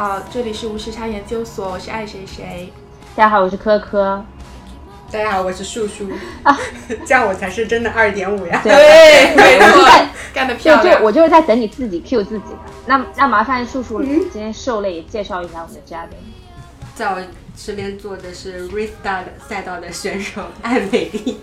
[0.00, 2.72] 好，这里是无时差研究所，我是爱谁谁。
[3.14, 4.24] 大家好，我是科科。
[5.12, 6.10] 大家好，我是树树。
[6.42, 6.58] 啊
[7.04, 8.62] 这样我才是真的二点五呀！
[8.64, 10.98] 对，没错，干得漂亮。
[10.98, 12.44] 就我就是在等你自己 Q 自己。
[12.86, 16.16] 那那麻烦树树今天受累介绍一下我们的嘉宾。
[16.94, 17.20] 在我
[17.54, 21.38] 身边坐的是 Restart 赛道的选手艾美丽。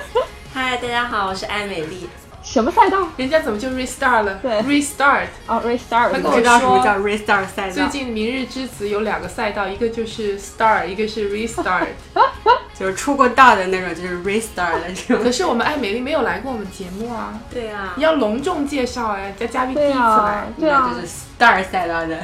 [0.52, 2.10] 嗨，大家好，我是艾美丽。
[2.42, 3.06] 什么赛道？
[3.16, 4.34] 人家怎么就 restart 了？
[4.42, 5.26] 对，restart。
[5.46, 6.10] 哦，restart。
[6.10, 7.74] 他跟我说叫 restart 赛道。
[7.74, 11.86] 最近明日之子有两个赛道，一个就是 start，一个是 restart。
[12.74, 15.22] 就是出过道的那种，就是 restart 的这种。
[15.22, 17.38] 可是我们艾美丽没有来过我们节目啊。
[17.52, 17.92] 对啊。
[17.96, 22.18] 你要隆重介绍哎，在嘉宾第一次来，对啊，就是 start 赛道的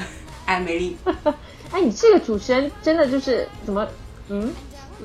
[0.47, 0.97] 艾美丽。
[1.70, 3.86] 哎，你这个主持人真的就是怎么，
[4.30, 4.53] 嗯？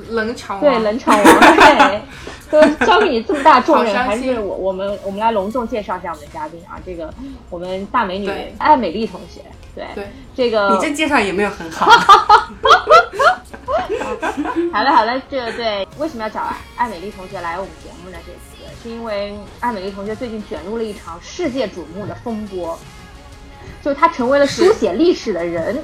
[0.10, 1.24] 冷场王，对冷场王，
[1.56, 2.02] 对，
[2.54, 7.12] 都交给你这么大重任，还是我我们我们来隆重介绍一下我们的嘉宾啊，这个
[7.50, 8.30] 我们大美女
[8.60, 9.42] 艾美丽同学，
[9.74, 11.88] 对对，这个你这介绍也没有很好。
[14.72, 16.42] 好了好了，这对为什么要找
[16.76, 18.18] 艾美丽同学来我们节目呢？
[18.26, 18.40] 这次
[18.84, 22.78] 是因为艾美丽同学最近卷入了一场世界瞩目的风波，
[23.84, 25.84] 就她成为了书写历史的人。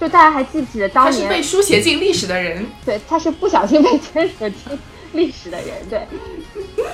[0.00, 1.14] 就大家还记不记得当年？
[1.14, 2.66] 他是被书写进历史的人。
[2.84, 4.78] 对，他是不小心被牵扯进
[5.14, 5.88] 历史的人。
[5.88, 6.06] 对，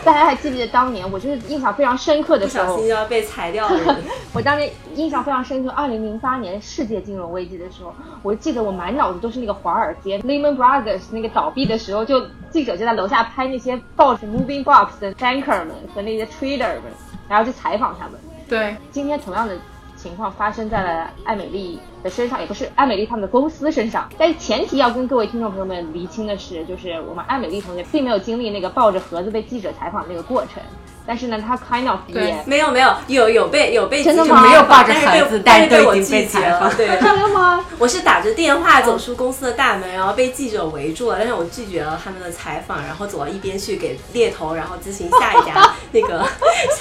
[0.04, 1.10] 大家还记不记得当年？
[1.10, 3.96] 我就是印象非常深刻的时候，不小心就要被裁掉了。
[4.32, 16.84] 我当年印象非常深刻，二零零八年世界金融危机的时候，我记得我满脑子都是那个华尔街 Lehman Brothers 那个倒闭的时候，就记者就在楼下拍那些抱着 Moving Box 的 banker 们和那些 trader 们，
[17.28, 18.20] 然后去采访他们。
[18.48, 19.56] 对，今天同样的。
[19.96, 24.08] 情况发生在了艾美丽的身上，也不是艾美丽他们的公司身上。
[24.18, 30.62] 但是前提要跟各位听众朋友们厘清的是，就是我们艾美丽同学并没有经历那个抱着盒子被记者采访那个过程。
[31.06, 34.46] 但是呢，他 kind of 也没有没有有有被有被真的吗？
[34.46, 36.72] 没有抱着盒子，但是被我拒绝了。
[36.76, 37.64] 对， 真的吗？
[37.78, 46.24] 我是打着电话走出公司的大门，然后被记者围住了，但是我拒绝了他们的采访，然后走到一边去给猎头，然后咨询下一家 那个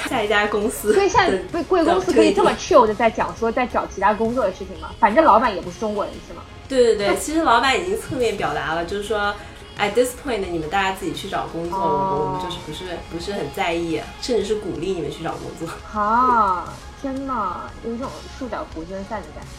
[0.07, 0.93] 下一家公司。
[0.93, 1.19] 所以现
[1.51, 4.89] 在贵公司可以这么 chill 的在讲说在找其他工作的事情吗？
[4.99, 6.41] 反正老板也不是中国人，是吗？
[6.67, 9.33] 对对对，其实老板已经侧面表达了，就是说。
[9.81, 15.69] At this point 你们大家自己去找工作，我们我们就是不是不是很在意，甚至是鼓励你们去找工作。
[15.97, 19.49] 啊，天哪，有一种树倒猢狲散的感觉。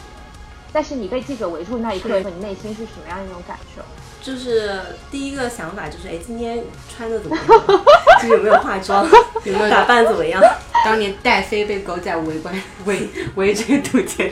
[0.71, 3.81] 但是你被记者围住那一刻，你内心是什么样一种感受？
[4.21, 4.79] 就是
[5.09, 7.45] 第一个想法就是，哎，今天穿的怎么样？
[8.21, 9.03] 就是有没有化妆？
[9.43, 10.39] 有没有打扮怎么样？
[10.85, 12.53] 当年戴妃被狗仔围观
[12.85, 14.31] 围围这个堵截。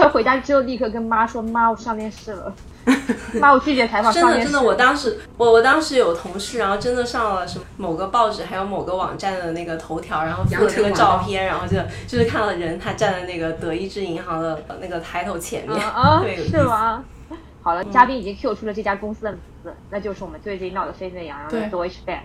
[0.00, 2.52] 就回家之后立刻跟妈说：“妈，我上电视了。
[3.40, 4.12] ”妈，我拒绝采访。
[4.12, 11.76] 真的，真的，我当时，我我当时有同事，然后真的上了什么某个报纸，还有某个网站的那个头条，然后附了那个照片，然后就
[12.08, 17.04] 就是看到人他站在那个德意志银行的那个抬头前面，啊， 是吗？
[17.62, 22.22] 好了，嘉宾已经 Q 出了这家公司的名字，那就是我们最近闹得沸沸扬扬的 Deutsche Bank，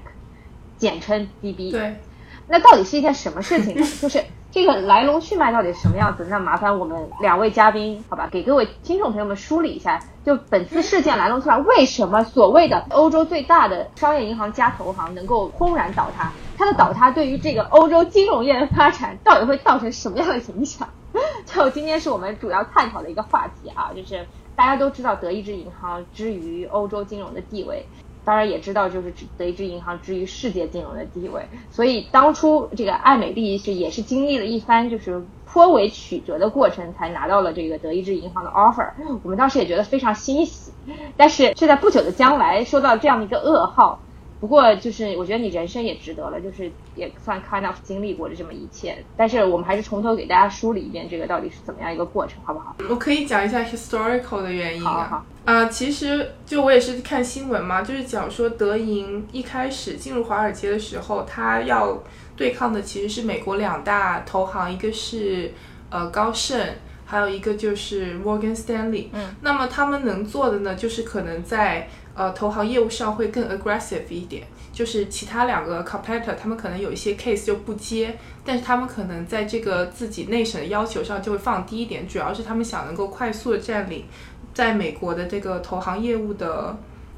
[0.78, 1.72] 简称 DB。
[1.72, 2.00] 对，
[2.48, 3.86] 那到底是一件什么事情呢？
[4.02, 4.24] 就是。
[4.56, 6.26] 这个来龙去脉到底是什么样子？
[6.30, 16.32] 那麻烦我们两位嘉宾，好吧，给各位听众朋友们梳理一下，就本次事件来龙去脉，为什么所谓的欧洲最大的商业银行加投行能够轰然倒塌？
[16.58, 20.88] 它的倒塌对于这个欧洲金融业的发展到底会造成什么样的影响？
[21.44, 27.86] 就今天是我们主要探讨的一个话题啊，就是大家都知道德意志银行之于欧洲金融的地位。
[28.26, 38.90] 当然也知道，就是德意志银行之于世界金融的地位，所以当初这个艾美丽是也是经历了一番就是颇为曲折的过程，才拿到了这个德意志银行的 offer。
[39.24, 40.74] 我们当时也觉得非常欣喜，
[41.16, 44.00] 但是却在不久的将来收到这样的一个噩耗。
[44.40, 48.98] 不过，就是我觉得你人生也值得了，就是也算 kind of 经历过了这么一切。
[49.18, 52.76] 但是我们还是从头给大家梳理一遍，这个到底是怎么样一个过程，好不好？
[52.90, 55.08] 我可以讲一下 historical 的原因啊。
[55.10, 62.04] 好，啊，其实就我也是看新闻嘛，就是讲说德银一开始进入华尔街的时候，它要
[62.36, 65.54] 对抗的其实是美国两大投行，一个是
[65.90, 66.60] 呃高盛，
[67.06, 69.08] 还有一个就是 Morgan Stanley。
[69.14, 69.34] 嗯。
[69.42, 84.06] 那么他们能做的呢，就是可能在呃，投行业务上会更 aggressive 一点，就是其他两个 competitor，他们可能有一些 case 就不接，但是他们可能在这个自己内审的要求上就会放低一点，主要是他们想能够快速的占领
[84.54, 86.78] 在美国的这个投行业务的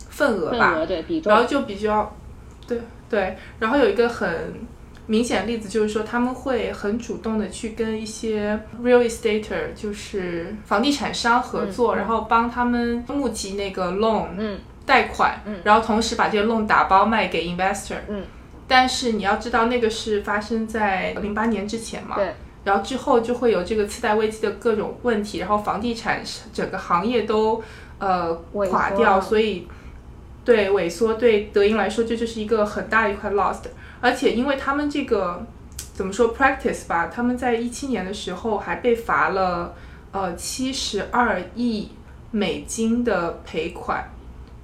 [0.10, 2.12] 份额吧，额对比重，然后就比较，
[2.68, 4.56] 对对，然后有一个很
[5.06, 14.60] 明显的例子就是说，他们会很主动的去跟一些 real estate，就是房地产商合作，然后帮他们募集那个 loan，嗯。
[14.88, 15.60] 贷款，嗯。
[15.64, 18.24] 然后同时把这个 loan 打包卖给 investor，嗯，
[18.68, 27.62] 但是你要知道那个是发生在零八年之前嘛，对，然后之后就会有这个次贷危机的各种问题，然后房地产整个行业都
[28.00, 28.34] 呃
[28.70, 29.68] 垮掉，所以
[30.44, 33.64] 对萎缩对德银来说这就是一个很大一块 lost，
[34.02, 35.46] 而且因为他们这个
[35.94, 39.74] 怎么说 practice 吧，他们在一七年的时候还被罚了
[40.12, 41.92] 呃七十二亿
[42.32, 44.10] 美金的赔款，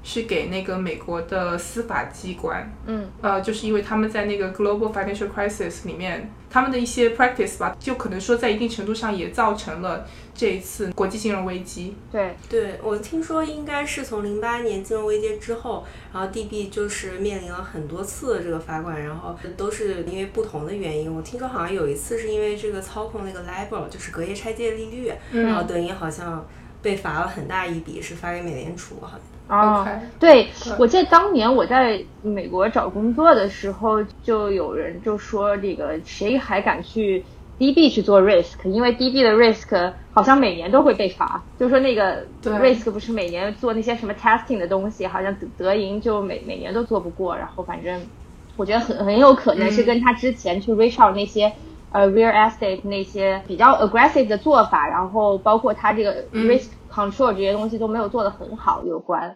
[0.04, 2.72] 是给那个美国的司法机关。
[2.86, 10.06] 嗯，呃，就是因为他们在那个 global financial crisis 里面，他们的一些 practice 吧，就可能说在一定程度上也造成了
[10.36, 11.96] 这一次国际金融危机。
[12.12, 21.14] 对，对我听说应该是从零八年金融危机之后，然后 DB 就是面临了很多次的这个罚款，然后都是因为不同的原因。
[21.14, 26.46] 我听说好像有一次是因为这个操控那个 LIBOR，就是隔夜拆借利率，然后德银好像
[26.82, 29.20] 被罚了很大一笔，是发给美联储，好像。
[29.48, 29.86] 哦
[30.20, 30.48] 对，
[30.80, 37.26] 我记得当年我在美国找工作的时候，就有人就说这个谁还敢去
[37.60, 48.02] DB 去做 risk，因为 DB 的 risk 好像每年都会被罚，就说那个 risk 不是每年做那些什么 testing 的东西，好像德德银就每每年都做不过，然后反正
[48.56, 51.54] 我觉得很很有可能是跟他之前去 reach out 那些。
[51.94, 56.48] 呃，real estate 那些比较 aggressive 的做法，然后包括它这个嗯。
[56.48, 59.36] risk control 这些东西都没有做得很好有关，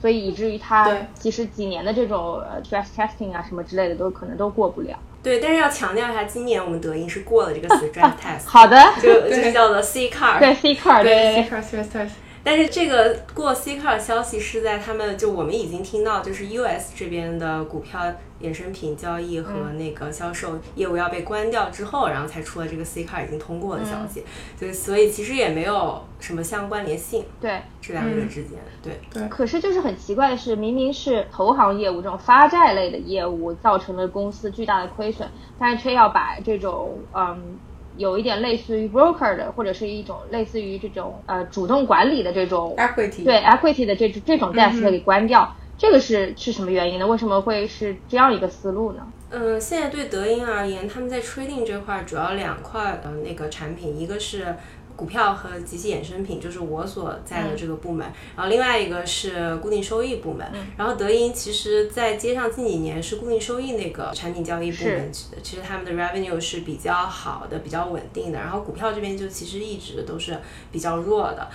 [0.00, 1.04] 所以以至于它对。
[1.12, 4.96] 其实几年的这种呃 stress testing 啊什么之类的都可能都过不了。
[5.22, 10.38] 对，但是要强调一下，今年我们德英是过了这个 stress test，好的，这个这个叫做 C card。
[10.38, 11.42] 对 C card 对对。
[11.60, 12.08] C c a r
[12.44, 18.12] 但是这个过 C card 消息是在他们就我们已经听到，就是 US 这边的股票
[18.42, 24.22] 衍生品交易和那个销售业务要被关掉之后，然后才出了这个 C card 已经通过的消息，
[24.60, 27.62] 就所以其实也没有什么相关联性对。
[27.80, 29.28] 这两者之间，对对。
[29.28, 37.58] 可是就是很奇怪的是，明明是投行业务这种发债类的业务造成了公司巨大的亏损，但是却要把这种嗯
[37.96, 47.06] 有一点类似于 broker 的，或者是一种类似于这种呃主动管理的这种 equity 对 equity 的这这种 desk 嗯给关掉，这个是是什么原因呢？
[47.06, 49.06] 为什么会是这样一个思路呢？
[49.30, 54.54] 嗯，现在对德银而言，他们在 trading 这块儿主要两块的那个产品，一个是
[54.96, 58.06] 股票和及其衍生品，就是我所在的这个部门，
[58.36, 60.46] 然后另外一个是固定收益部门。
[60.76, 68.38] 然后德银其实在接上近几年是固定收益那个产品交易部门，其其实他们的 revenue 是比较好的、比较稳定的。
[68.38, 70.38] 然后股票这边就其实一直都是
[70.70, 71.48] 比较弱的。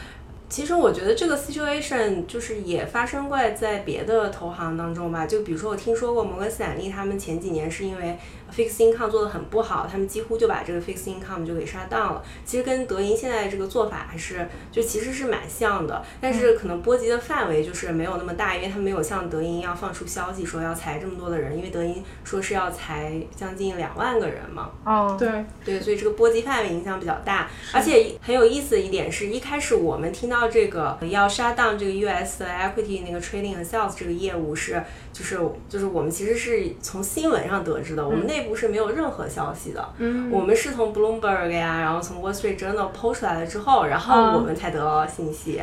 [0.50, 8.18] 其实我觉得这个 situation 就是也发生过在别的投行当中吧，就比如说我听说过摩根斯坦利他们前几年是因为
[8.56, 12.24] fixed income 做的很不好，他们几乎就把这个 fixed income 就给杀掉了。
[12.46, 24.72] 其实跟德银现在这个做法还是就其实是蛮像的，但是可能波及的范围就是没有那么大，因为他没有像德银一样放出消息说要裁这么多的人，因为德银说是要裁将近两万个人嘛。
[24.84, 34.82] 哦，对，对，所以这个波及范围影响比较大，而且很有意思的一点是，一开始我们听到这个要杀档这个 US 的 equity 那个 trading and sales 这个业务是，
[35.14, 40.32] 就是就是我们其实是从新闻上得知的，我们内部是没有任何消息的，嗯。
[40.32, 45.62] 我们是从 Bloomberg 呀，然后从 Wall Street Journal 抛出来了之后，然后嗯我们才得到信息，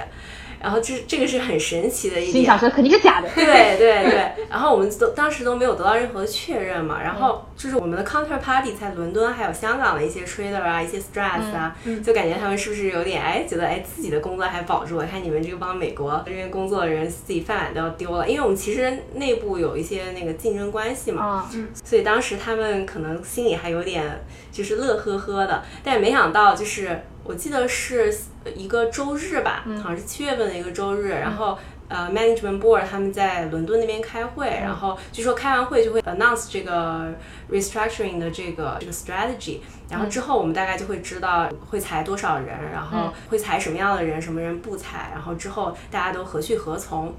[0.60, 2.32] 然后这这个是很神奇的一点。
[2.32, 2.56] 心想。
[2.58, 3.28] 说肯定是假的。
[3.34, 3.44] 对
[3.76, 28.14] 对对， 然后我们都当时都没有得到任何的确认嘛，然后就是我们的 counterparty 在伦敦还有香港的一些 trader 啊，一些 stress 啊，就感觉他们是不是有点哎，觉得哎自己的工作还保住了，看你们这个帮美国这边工作的人自己饭碗都要丢了，因为我们其实内部有一些那个竞争关系嘛，嗯，所以当时他们可能心里还有点就是乐呵呵的，但没想到就是我记得是
[28.54, 31.58] 一个周日吧，好像是七月份的一个周日，然后。
[31.88, 37.14] 呃，management board 他们在伦敦那边开会，然后据说开完会就会 announce 这个
[37.48, 47.14] restructuring 的这个这个 strategy，然后之后我们大概就会知道会裁多少人，然后会裁什么样的人，什么人不裁，然后之后大家都何去何从。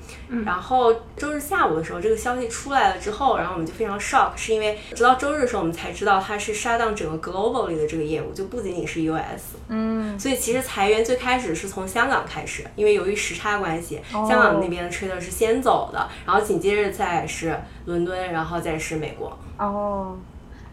[0.46, 9.56] 然后周日下午的时候，这个消息出来了之后，然后我们就非常 shock，是因为直到周日的时候我们才知道它是杀到整个 globally 的这个业务，就不仅仅是 US。
[9.70, 19.38] 嗯，所以其实裁员最开始是从香港开始，因为由于时差关系，香港那边的 trader 是先走的，然后紧接着再是伦敦，然后再是美国。
[19.58, 20.18] 哦，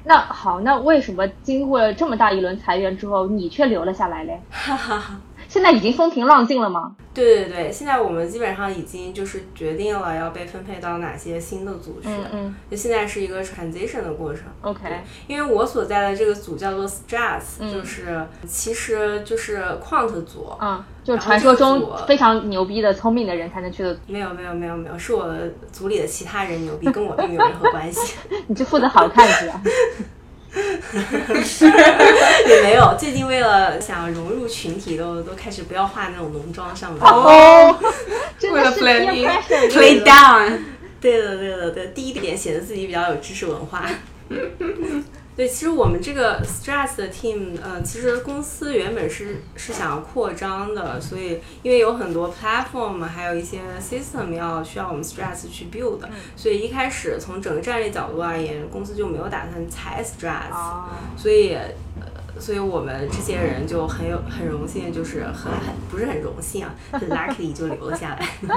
[0.05, 4.41] 那好，那为什么经过了这么大一轮裁员之后，你却留了下来嘞？
[4.51, 5.21] 哈哈哈。
[5.55, 6.97] 现在已经风平浪静了吗？
[7.15, 14.43] 对对对，现在我们基本上已经就是决定了要被分配到哪些新的组去，嗯嗯就现在是一个 transition 的过程。
[14.63, 14.81] ，OK，
[15.29, 20.49] 因为我所在的这个组叫做 Strats，、嗯就是其实就是 Quant 组。
[20.61, 25.33] 嗯，就是传说中非常牛逼的、聪明的人才能去的，没有没有没有没有，是我
[25.71, 28.17] 组里的其他人牛逼，跟我并没有任何关系。
[28.49, 29.63] 你就负责好看是吧？
[32.49, 32.95] 也没有。
[32.99, 37.13] 最近为了想融入群体，都都开始不要化那种浓妆上班。
[37.13, 37.77] 哦，
[38.39, 39.71] 真 为了的是 blend peer in pressure。
[39.71, 40.59] play down，
[41.01, 43.85] 对的，对的，对，第一点显得自己比较有知识文化。
[45.37, 60.85] 对，其实我们这个 Stress 的 team，呃，其实公司原本是是想要扩张的，所以因为有很多 platform，还有一些 system 要需要我们 Stress 去 build 的，所以一开始从整个战略角度而言，公司就没有打算裁 Stress，、哦，
[61.17, 61.69] 所以，呃，
[62.39, 68.27] 所以我们这些人就很有很荣幸，就是很很不是很荣幸啊，很 lucky 就留了下来，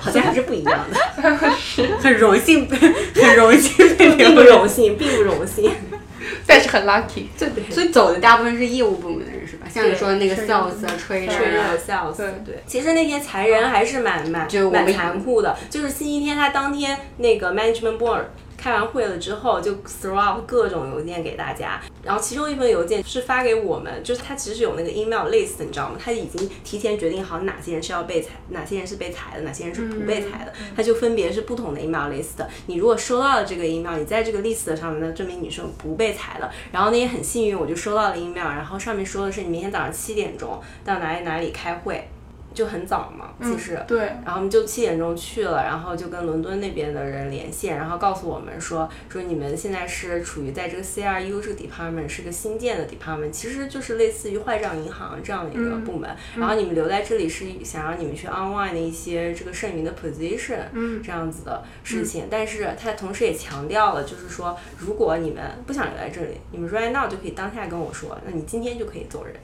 [0.00, 0.98] 好像还是不一样的，
[2.00, 5.70] 很荣幸，很荣幸被并不荣幸，并不荣幸。
[6.46, 7.24] 但是很 lucky。
[7.38, 9.66] 对对，所以走的大部分是业务部门的人是吧？
[9.68, 12.62] 像你说的那个 sales 啊、确 trader 啊 sales，对对。
[12.66, 18.22] 其实那天裁人还是蛮蛮蛮残酷的，就是星期天他当天那个 management board
[18.62, 25.96] 开完会了之后，就 throw out 各种邮件给大家，然后其中一份邮件是发给我们，就是他其实是有那个 email list，你知道吗？
[25.98, 32.46] 他已经提前决定好哪些人是要被裁，哪些人是被裁的，哪些人是不被裁的，他就分别是不同的 email list。
[32.66, 36.48] 你如果收到了这个 email，你在这个 list 上面呢，证明你是不被裁的。
[36.70, 42.08] 然后那也很幸运，我就收到了 email，然后上面说的是你明天早上七点钟到哪里哪里开会，
[42.54, 43.82] 就很早嘛，其实。
[43.86, 56.10] 对，然后我们就七点钟去了，然后就跟伦敦那边的人连线，然后告诉我们说说你们现在是处于在这个 CRU 这个 department 是个新建的 department，其实就是类似于坏账银行这样的一个部门。
[56.36, 62.28] 然后你们留在这里是想让你们去 online 的一些这个剩余的 position，嗯这样子的事情。
[62.30, 69.34] 但是他同时也强调了，就是说如果你们不想留在这里，你们 right now 就可以当下跟我说，那你今天就可以走人。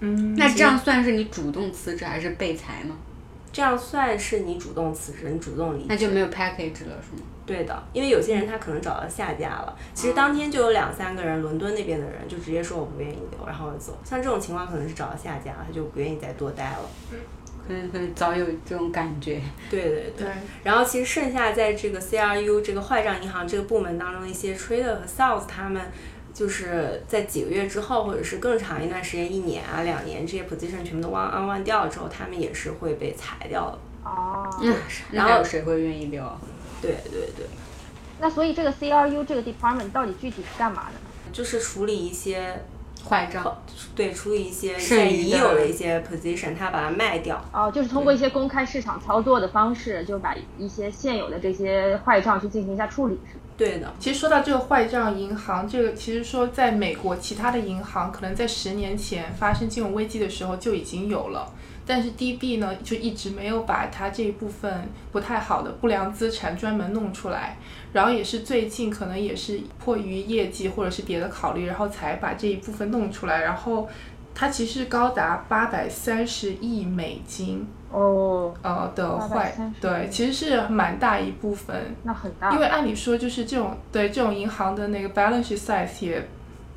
[0.00, 2.96] 嗯，那这样算是你主动辞职还是被裁呢？
[3.50, 5.86] 这样算是你主动辞职，你主动离职。
[5.88, 7.22] 那就没有 package 了是吗？
[7.46, 13.98] 对的，因为有些人他可能找到下家了，其实当天就有两三个人，伦敦那边的人就直接说我不愿意留，然后走。
[14.04, 16.90] 像这种情况可能是找到下家，他就不愿意再多待了。
[17.66, 19.40] 可能可能早有这种感觉。
[19.70, 20.26] 对对对。
[20.26, 20.28] 对，
[20.62, 25.82] 然后其实剩下在这个 CRU 这个坏账银行这个部门当中的一些 trader 和 sales，他们
[26.38, 33.78] 就是在几个月之后，或者是更长一段时间，一年啊、两年，这些 position 全部都 one on one 掉了之后，他们也是会被裁掉的。
[34.04, 34.72] 哦，嗯，
[35.10, 36.38] 那还有谁会愿意留啊？
[36.80, 37.46] 对对对。
[38.20, 41.32] 那所以这个 CRU 这个 department 到底具体是干嘛的呢？
[41.32, 42.62] 就是处理一些
[43.08, 43.60] 坏账。
[43.96, 47.44] 对，处理一些剩现在已有的一些 position，他把它卖掉。
[47.52, 53.37] 哦，就是通过一些公开市场操作的方式，就把一些现有的这些坏账去进行一下处理，是吧？
[53.58, 61.52] 对的，其实说到这个坏账银行，这个其实说在美国其他的银行可能在十年前发生金融危机的时候就已经有了，
[61.84, 67.58] 但是 DB 呢就一直没有把它这一部分不太好的不良资产专门弄出来，
[67.92, 73.88] 然后也是最近可能也是迫于业绩或者是别的考虑，然后才把这一部分弄出来，然后
[74.36, 77.66] 它其实高达八百三十亿美金。
[77.90, 82.52] 哦，呃的坏对，其实是蛮大一部分，那很大。
[82.52, 86.28] 因为按理说，就是这种对这种银行的那个 balance size 也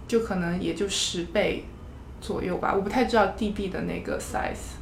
[0.08, 1.65] 就可能也就十倍
[2.22, 4.75] 左右吧，我不太知道 DB 的那个 size，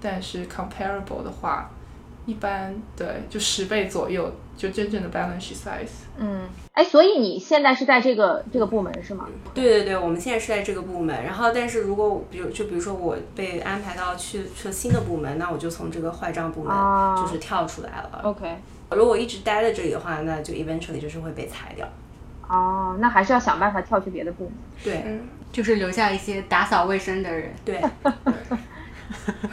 [0.00, 1.70] 但是 comparable 的话，
[2.26, 6.04] 一般对就十倍左右，就真正的 balance sheet size。
[6.16, 9.26] 嗯，哎，所以你现在是在这个这个部门是吗？
[9.52, 18.20] 对对对，我们现在是在这个部门，然后但是如果比如就比如说我被安排到去去了新的部门，那我就从这个坏账部门哦就是跳出来了。
[18.22, 18.56] OK，
[18.90, 21.88] 如果一直待在这里的话，那就 eventually 就是会被裁掉。
[22.48, 24.52] 哦，那还是要想办法跳去别的部门。
[24.82, 27.52] 对嗯，就是留下一些打扫卫生的人。
[27.64, 27.82] 对，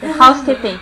[0.00, 0.78] Housekeeping，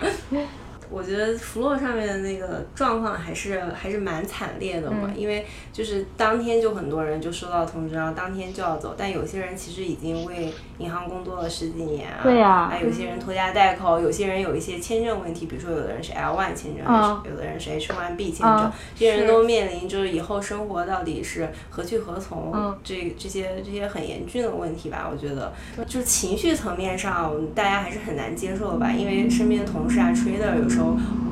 [0.90, 5.14] 我觉得福洛上面的那个状况还是还是蛮惨烈的嘛，嗯。
[5.16, 17.23] 因为就是当天就很多人就收到通知，然后当天就要走，但有些人其实已经为银行工作了十几年啊，对呀还有些人拖家带口，有些人有一些签证问题，比如说有的人是 L one 签证，嗯。
[17.30, 22.78] 有的人是 H one B 签证，嗯这些人都面临就是以后生活到底是何去何从，嗯。
[22.82, 25.52] 这这些这些很严峻的问题吧，我觉得。
[25.87, 30.79] 就是情绪层面上大家还是很难接受的吧，因为身边的同事啊 trader 有时候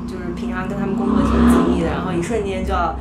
[0.06, 2.94] 就是平常跟他们工作挺紧密的，然后一瞬间就要。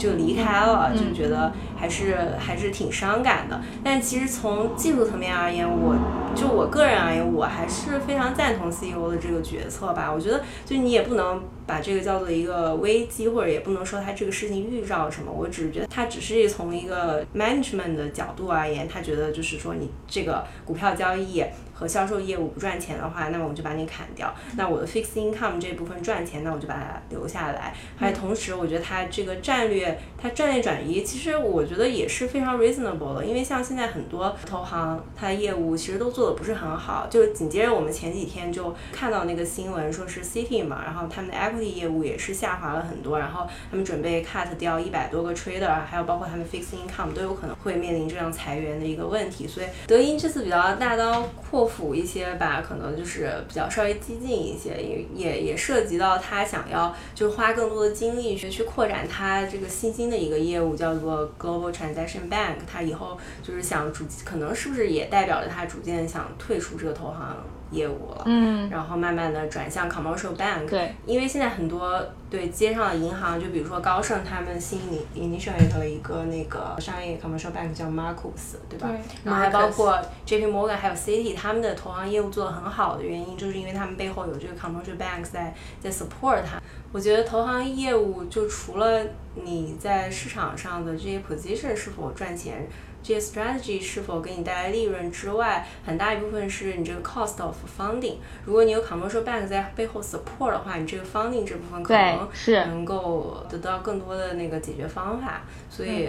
[0.00, 3.60] 就离开了，就觉得还是还是挺伤感的。
[3.84, 5.94] 但其实从技术层面而言，我
[6.34, 10.10] 就我个人而言，我还是非常赞同 CEO 的这个决策吧。
[10.10, 15.30] 我觉得，就你也不能把这个叫做一个危机，或者也不能说它这个事情预兆什么。
[15.30, 21.44] 我只是觉得它只是从一个 management 的角度而言，他觉得就是说你这个股票交易。
[21.72, 24.30] 和销售业务不赚钱的话，那么我就把你砍掉。
[24.54, 27.72] 那我的 fixed income 这部分赚钱，那我就把它留下来。
[27.96, 33.24] 还同时，我觉得它这个战略，它战略转移，其实我觉得也是非常 reasonable 的。
[33.24, 37.06] 因为像现在很多投行，它的业务其实都做的不是很好。
[37.08, 49.48] 就紧接着我们前几天就看到那个新闻，说是 City 嘛，然后他们的 equity 业务也是下滑了很多，然后他们准备 cut 掉一百多个 trader，还有包括他们 fixed income 都有可能会面临这样裁员的一个问题。
[49.48, 51.70] 所以德银这次比较大刀阔。
[51.70, 62.56] 斧一些吧，可能就是比较稍微激进一些，也也也涉及到他想要就花更多的精力去去扩展他这个新兴的一个业务，叫做 Global Transaction Bank。
[62.66, 67.36] 他以后就是想逐，可能是不是也代表着他逐渐想退出这个投行？
[67.70, 74.80] 业务了，嗯，然后慢慢的转向 commercial bank，对，因为现在很多对街上的银行，就比如说高盛他们新
[75.14, 78.88] initiate 了一个那个商业 commercial bank 叫 Marcus，对吧？
[78.88, 86.60] 对，然后还包括 JP Morgan 还有 City 他们的投行业务做的很好的原因，就是因为他们背后有这个 commercial bank 在在 support 它。
[86.92, 89.00] 我觉得投行业务就除了
[89.36, 92.66] 你在市场上的这些 position 是否赚钱。
[93.02, 98.16] 这些 strategy 是否给你带来利润之外，很大一部分是你这个 cost of funding。
[98.44, 105.42] 如果你有 commercial bank 在背后 support 的话，你这个 funding 这部分可能是能够得到更多的那个解决方法。
[105.70, 106.08] 所以，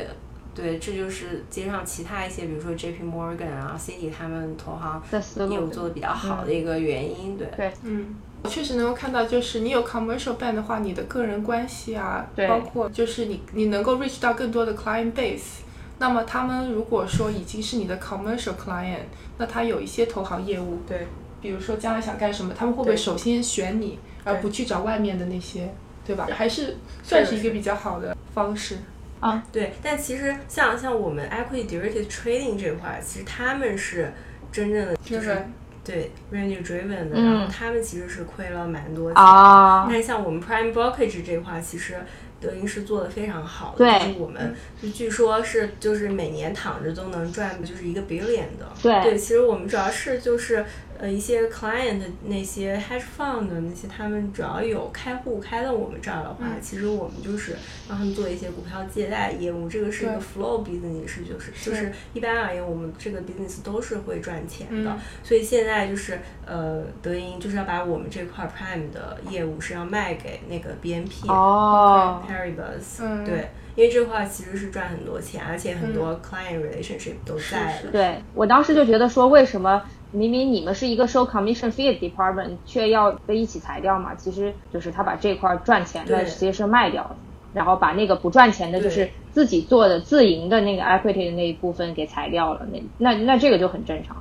[0.53, 5.01] 对，这就是街上其他一些，比如说 JP Morgan 啊、Citi 他们投行
[5.49, 7.37] 业务做的比较好的一个原因。
[7.37, 15.61] 对，对，嗯，我确实能够看到，就是你有 commercial bank 的话，你的个人关系啊，包括就是你你能够 reach 到更多的 client base。
[16.01, 19.01] 那么他们如果说已经是你的 commercial client，
[19.37, 21.05] 那他有一些投行业务，对，
[21.39, 25.71] 比如说将来想干什么，他们会不会首先选你，而不去找外面的那些，
[26.03, 26.27] 对吧？
[26.31, 28.79] 还是算是一个比较好的方式
[29.19, 29.43] 啊。
[29.51, 34.11] 对，但其实像像我们 equity derivative trading 这块，其实他们是
[34.51, 35.45] 真正的就是
[35.83, 39.23] 对 revenue driven 的，然后他们其实是亏了蛮多钱。
[39.23, 39.85] 啊。
[39.87, 41.95] 但是像我们 prime brokerage 这块，其实。
[42.41, 50.65] 德云是做的非常好的，就是我们就据说是就是每年躺着都能赚就是一个 billion 的，对，其实我们主要是就是。
[51.01, 57.53] 呃，一些 client 那些 hedge fund 的那些，他们只要有开户开到我们这儿的话，其实我们就是
[57.89, 64.95] 让他们做一些股票借贷业务，这个是一个 flow business，就是就是一般而言，我们这个 business 都是会赚钱的。
[65.23, 72.21] 所以现在就是呃，德银就是要把我们这块 prime 的业务是要卖给那个 BNP 哦。
[72.29, 77.81] Paribas，对，因为这块其实是赚很多钱，而且很多 client relationship 都在。
[77.91, 79.83] 对我当时就觉得说，为什么？
[80.13, 84.13] 明明你们是一个收 commission fee 的 department，却要被一起裁掉嘛？
[84.15, 87.15] 其实就是他把这块赚钱的直接是卖掉了，
[87.53, 92.67] 然后把那个不赚钱的，就是自己做的自营的那个 equity 的那一部分给裁掉了。
[92.73, 94.17] 那那那这个就很正常。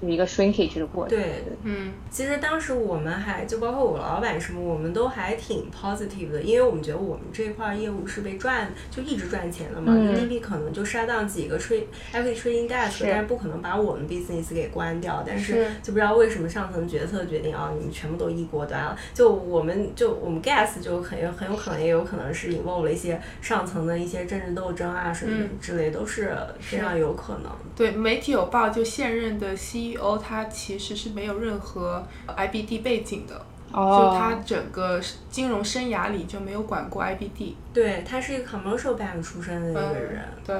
[0.00, 1.18] 是一个 shrinkage 的过程。
[1.18, 9.92] 对对，嗯，其实当时我们还就包括我老板什么，我们都还挺 positive 的，因为我们觉得我们这块业务是被赚，就一直赚钱的嘛。
[9.94, 10.28] 嗯。
[10.28, 15.24] 利可能就杀到几个 trade equity trading desk，但是不可能把我们 business 给关掉。
[15.26, 18.98] 但是就不知道为什么上层决策决定啊，你们全部都一锅端了。
[19.14, 27.50] 就我们就我们 guess 就很有很有可能也有可能是 involve 了一些上层的一些政治斗争啊什么之类，都是非常有可能。
[27.74, 29.87] 对，媒体有报，就现任的 C。
[29.92, 33.34] CEO 他其实是没有任何 IBD 背景的，
[33.70, 37.54] 就他整个金融生涯里就没有管过 IBD。
[37.72, 40.56] 对他是一个 commercial bank 出身的一个人，对，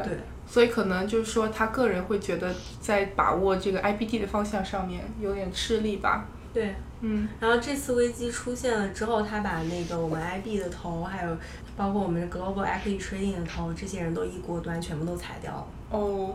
[0.46, 6.26] 所以可能就是说他个人会觉得在把握这个 IBD 的方向上面有点吃力吧。
[6.52, 7.28] 对，嗯。
[7.38, 11.36] 然后这次危机出现了之后，他把那个我们 IB 的头，还有
[11.76, 15.66] 包括我们 Global Equity Trading 的头，这些人都一锅端，全部都裁掉了。
[15.90, 16.34] 哦。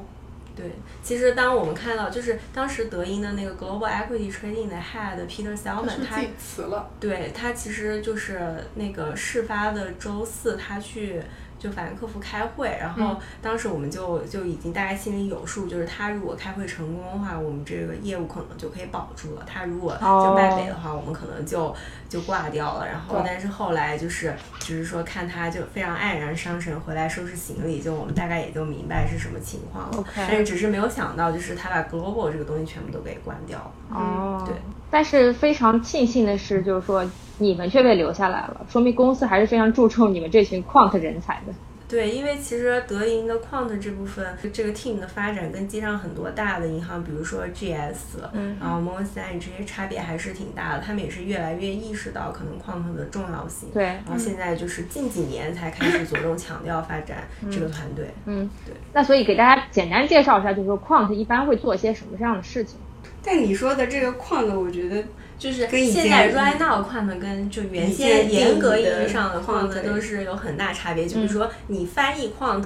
[0.55, 6.89] 对，其实当我们看到，就是当时德银的那个 Global Equity Trading 的 Head Peter Selman，他辞了。
[6.99, 11.21] 对他其实就是那个事发的周四，他去。
[11.63, 21.73] 就法兰克福开会，然后当时我们就就已经大概心里有数，就是他如果开会成功的话，我们这个业务可能就可以保住了；他如果就败北的话，我们可能就
[22.09, 22.85] 就挂掉了。
[22.85, 30.03] 然后，但是后来就是就是说看他就非常黯然伤神回来收拾行李，就我们大概也就明白是什么情况了。
[30.15, 33.71] 但是只是没有想到，就是他把 Global 这个东西全部都给关掉了。
[33.89, 34.53] 哦，对。
[34.93, 37.03] 但是非常庆幸的是，就是说。
[37.39, 41.53] 你们却被留下来了，说明公司还是非常注重你们这群 quant 人才的。
[41.89, 50.83] 对，因为其实德银的 Quant 这部分这个 team 的发展跟街上很多大的银行，比如说 GS，嗯然后 Morgan Stanley 这些差别还是挺大的。
[50.83, 53.69] 他们也是越来越意识到可能 Quant 的重要性。
[53.73, 58.13] 对然后现在就是近几年才开始着重强调发展这个团队。
[58.27, 58.75] 嗯，对。
[58.93, 62.77] 那所以给大家简单介绍一下，就是说 Quant 一般会做些什么这样的事情？
[63.23, 65.03] 但你说的这个框的，我觉得
[65.39, 71.05] 就是跟现在 right now 框的跟就原先严格意义上的框的 quant 都是有很大差别。
[71.05, 72.63] 就比如说你翻译 quant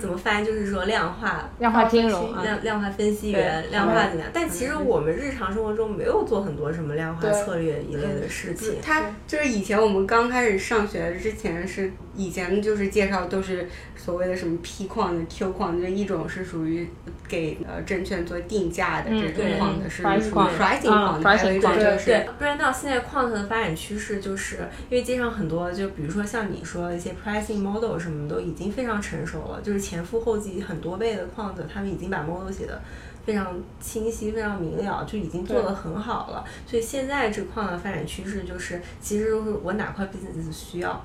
[0.00, 4.30] 怎么翻，就是说量化量化金融啊，量量化分析员、量化怎么样？
[4.32, 8.74] 但其实我们日常生活中没有做很多什么量化策略一类的事情。
[8.82, 13.68] 它就是以前我们刚开始上学之前是以前就是介绍都是
[14.04, 16.88] 所谓的什么 P 矿的 Q 矿，就一种是属于
[17.28, 24.56] 给呃证券做定价的这嗯种对矿的，是 pricing 啊矿的，还有一种就是对，不然到现在 quant 的发展趋势，就是
[24.90, 32.82] 因为街上很多，就比如说像你说的一些 pricing model 什么都已经非常成熟了，就是前赴后继很多倍的 quant，他们已经把 model 写的
[33.24, 36.44] 非常清晰、非常明了，就已经做得很好了。
[36.66, 41.04] 所以现在这 quant 的发展趋势就是，其实就是我哪块 business 需要。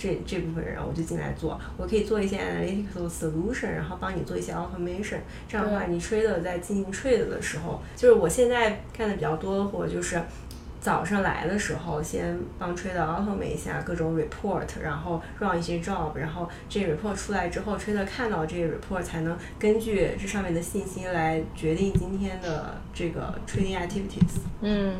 [0.00, 5.18] 这这部分人我就进来做，我可以做一些 analytical solution，然后帮你做一些 automation。
[5.46, 10.18] 这样的话，你 trader 在进行 trade 的时候，就是我现在干的比较多的活就是。
[10.80, 24.40] 早上来的时候，先帮 trader automate 一下各种 report，然后 run 一些 job，然后这 report 出来之后，trader 看到这 report 才能根据这上面的信息来决定今天的这个 trading activities。
[24.62, 24.94] 嗯，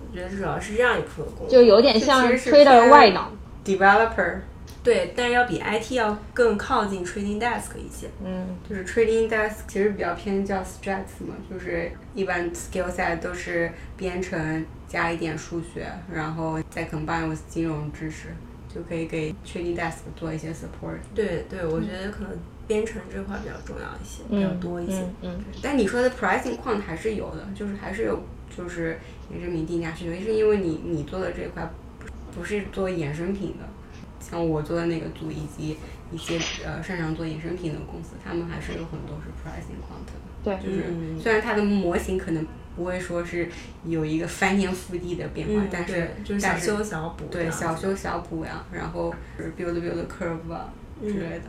[0.00, 1.48] 我觉得主要是这样一部分工作。
[1.48, 3.30] 就有点像 trader 外脑。
[3.64, 4.38] developer，
[4.82, 8.08] 对，但是要比 IT 要更靠近 trading desk 一些。
[8.24, 17.40] 嗯，就是 trading desk 其实比较偏叫 s t r e t s 嘛，就是一般 skill set 都是编程加一点数学，然后再 combine with
[17.48, 18.28] 金融知识，
[18.74, 20.98] 就可以给 trading desk 做一些 support。
[21.14, 22.30] 对对，我觉得可能
[22.66, 25.00] 编程这块比较重要一些，比较多一些。
[25.22, 28.18] 嗯嗯但你说的 pricing 矿还是有的，就是还是有，
[28.56, 28.98] 就是
[29.32, 31.68] 也是明定价需求，是因为你你做的这块
[32.34, 33.68] 不不是做衍生品的，
[34.20, 35.76] 像我做的那个组以及
[36.12, 40.12] 一些呃擅长做衍生品的公司，他们还是有很多是 pricing quant 的。
[40.42, 43.46] 对就是嗯虽然它的模型可能不会说是
[43.84, 47.50] 有一个翻天覆地的变化，嗯，但是就是小修小补对。
[47.50, 51.44] 小修小补呀，然后是 build build curve 啊之类的。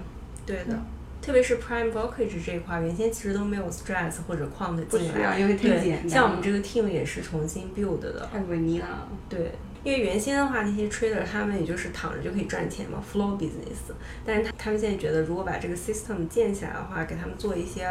[0.45, 0.77] 对的。
[1.21, 9.07] 特别是 prime brokerage 这一块，原先其实都没有 stress 或者 quant 进来，不需要因为太对简单像我们这个 team 也是重新 build 的，太 vanilla 了。
[9.29, 9.51] 对，
[9.83, 13.93] 因为原先的话，那些 trader 他们也就是躺着就可以赚钱嘛，flow business。
[14.25, 17.87] 但是他他们现在觉得，如果把这个 system 建起来的话，给他们做一些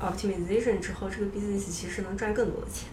[0.00, 2.88] optimization 之后，这个 business 其实能赚更多的钱。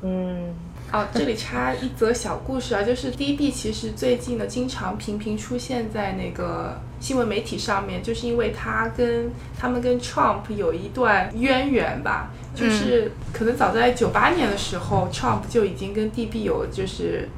[0.00, 0.54] 嗯，
[0.92, 17.28] 哦，这里插一则小故事啊，就是 DB 其实最近呢经常频频出现在那个新闻媒体上面，就是因为他跟他们跟 Trump 有一段渊源吧，就是可能早在九八年的时候、t r u m p 就已经跟 DB 有就是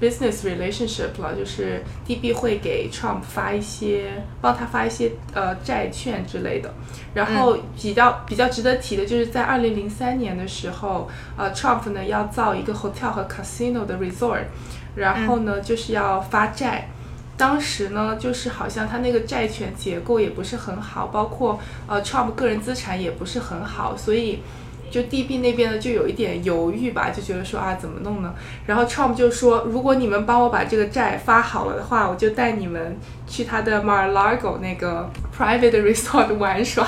[0.00, 6.72] business relationship 了，就是 DB 会给 Trump 发一些，帮他发一些呃债券之类的。
[7.14, 14.44] 然后比较比较值得提的就是在二零零三年的时候，呃，Trump 呢要造一个 hotel 和 casino 的 resort，
[14.94, 16.90] 然后呢就是要发债。
[17.36, 24.40] 当时呢，就是好像他那个债权结构也不是很好，包括呃 Trump 个人资产也不是很好，所以
[24.90, 28.34] 就 DB 那边呢就有一点犹豫吧，就觉得说啊怎么弄呢？
[28.66, 36.86] 然后 Trump 就说，如果你们帮我把这个债发好了的话，我就带你们去他的 Mar-a-Lago 那个 private resort 玩耍。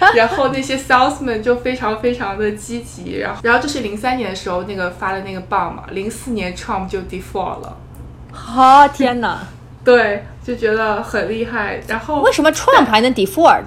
[0.14, 7.76] 然后那些 salesman 就非常非常的积极，然后然后这是零三年的时候那个发的那个棒嘛，零四年 Trump 就 default 了，
[8.32, 9.38] 好天哪！
[9.84, 11.80] 对，就觉得很厉害。
[11.86, 13.62] 然后为什么 Trump 还能 default？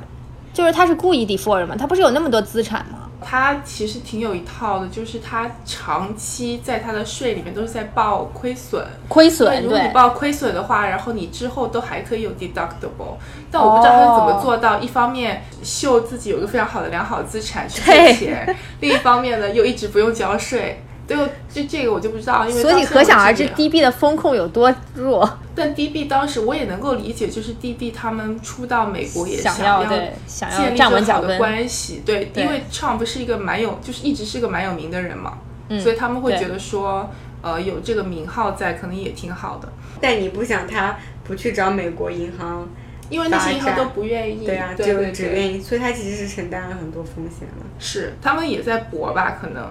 [0.53, 1.75] 就是他是故意 default 吗？
[1.77, 3.06] 他不是有那么多资产吗？
[3.21, 8.85] 他其实挺有一套的，就是他长期在他的税里面都是在报亏损。
[9.07, 13.17] 亏损，如果你报亏损的话，然后你之后都还可以有 deductible，
[13.51, 20.83] 但我不知道他是怎么做到，一方面秀自己有一个非常好的良好资产去对借钱，另一方面呢又一直不用交税。
[21.07, 21.17] 对，
[21.53, 25.39] 就这个我就不知道，因为所以可想而知，DB 的风控有多弱。
[25.55, 35.39] 但 DB 当时我也能够理解，就是 DB 他们出到美国也想要要对想要建立站稳更好的关系，对，因为 Trump 是一个蛮有，就是一直是个蛮有名的人嘛，
[35.69, 37.09] 嗯所以他们会觉得说，
[37.41, 39.67] 呃，有这个名号在，可能也挺好的，
[39.99, 42.67] 但你不想他不去找美国银行，
[43.09, 47.65] 因为那些银行都不愿意，对啊，对就只愿意，所以他其实是承担了很多风险的。
[47.79, 49.63] 是他们也在搏吧，可能。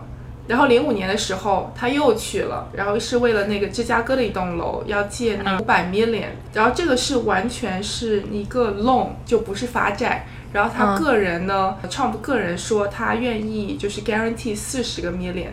[0.47, 10.27] 然后零五年的时候他又去了，然后是为了那个芝加哥的一栋楼要借那五百 million，然后这个是完全是一个 loan，就不是发债。
[10.53, 11.03] 然后他嗯。
[11.03, 15.51] 个人呢、t r u m p 个人说他愿意就是 guarantee 四十个 million，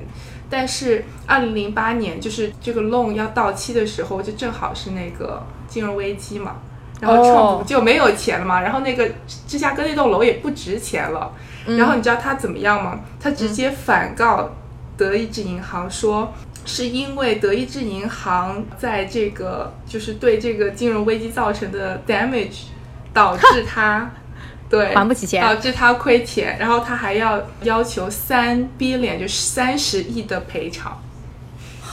[0.50, 6.58] 但是二零零八年就是这个 loan 要到期的时候，就正好是那个金融危机嘛，
[7.02, 7.64] 然后哦。
[7.64, 9.10] Trump 就没有钱了嘛，然后那个
[9.48, 11.34] 芝加哥那栋楼也不值钱了，
[11.66, 13.00] 然后你知道他怎么样吗？
[13.20, 14.52] 他直接反告
[14.98, 16.34] 德意志银行说。
[16.66, 22.68] 是因为德意志银行在这个就是对这个金融危机造成的 damage，
[23.14, 24.10] 导致他
[24.70, 30.98] 对还不起钱导致他亏钱，然后他还要要求三 billion 就是三十亿的赔偿。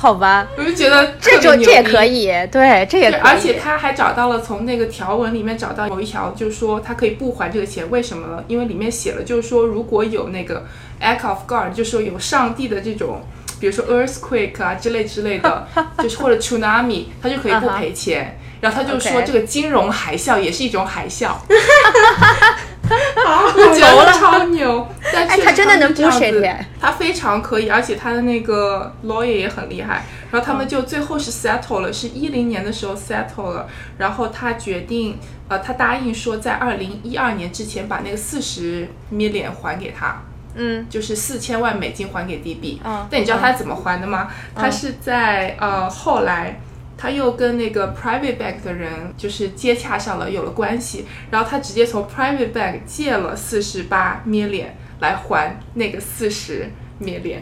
[0.00, 3.22] 好吧，我就觉得这特别牛种这也可以，对，这也可对，以。
[3.22, 8.42] 而且他还找到了从那个条文里面找到某一条，就是说他可以不还这个钱，为什么呢？
[8.48, 10.64] 因为里面写了，就是说如果有那个
[11.02, 13.20] act of God，就是说有上帝的这种，
[13.60, 15.68] 比如说 earthquake 啊之类之类的，
[16.02, 18.38] 就是或者 tsunami，他就可以不赔钱。
[18.60, 21.32] 然后他就说这个金融海啸也是一种海啸，
[23.16, 24.86] 我觉得超牛。
[25.12, 30.04] 但哎他真的能是这样 bullshit 子耶他非常可以，而且他的那个 lawyer 也很厉害。
[30.30, 33.68] 然后他们就最后是 settle 了，是一零年的时候 settle 了。
[33.98, 40.22] 然后他决定，呃，他答应说在二零一二年之前把那个四十 million 还给他。
[40.54, 42.78] 嗯，就是四千万美金还给 DB。
[42.84, 44.28] 嗯但你知道他怎么还的吗？
[44.54, 46.60] 他是在呃后来。
[47.00, 54.66] 他又跟那个 private bank 的人就是接洽上了，有了关系，然后他直接从 private bank 借了四十八 million
[55.00, 56.70] 来还那个四十
[57.02, 57.38] million，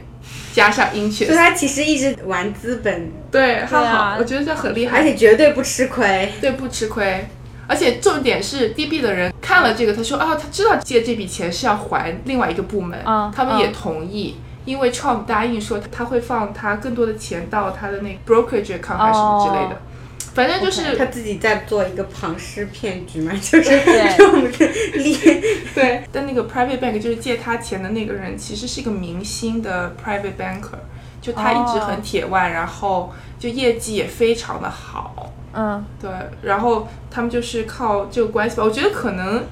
[0.53, 1.37] 加上所以。
[1.37, 6.33] 他其实一直玩资本，对，他好，啊我觉得这很厉害，而且绝对不吃亏。
[6.41, 7.27] 对不吃亏。
[7.67, 14.37] 而且重点是 DB 的人看了这个，他说啊，他知道借这笔钱是要还另外一个部门，嗯他们也嗯同意，
[14.69, 19.79] 因为 Trump 答应说他会放他更多的钱到他的那个 brokerage account 还是什么之类的，哦
[20.35, 24.17] 反正就是他自己在做一个庞氏骗局嘛， 就是对。
[24.17, 24.43] 这种
[25.03, 25.15] 利
[25.75, 30.79] 对，但那个 private bank 就是借他钱的那个人，其实是一个明星的 private banker，
[31.23, 35.33] 就他一直很铁腕，然后就业绩也非常的好。
[35.55, 36.11] 嗯，对，
[36.43, 38.63] 然后他们就是靠这个关系吧。
[38.63, 39.45] 我觉得可能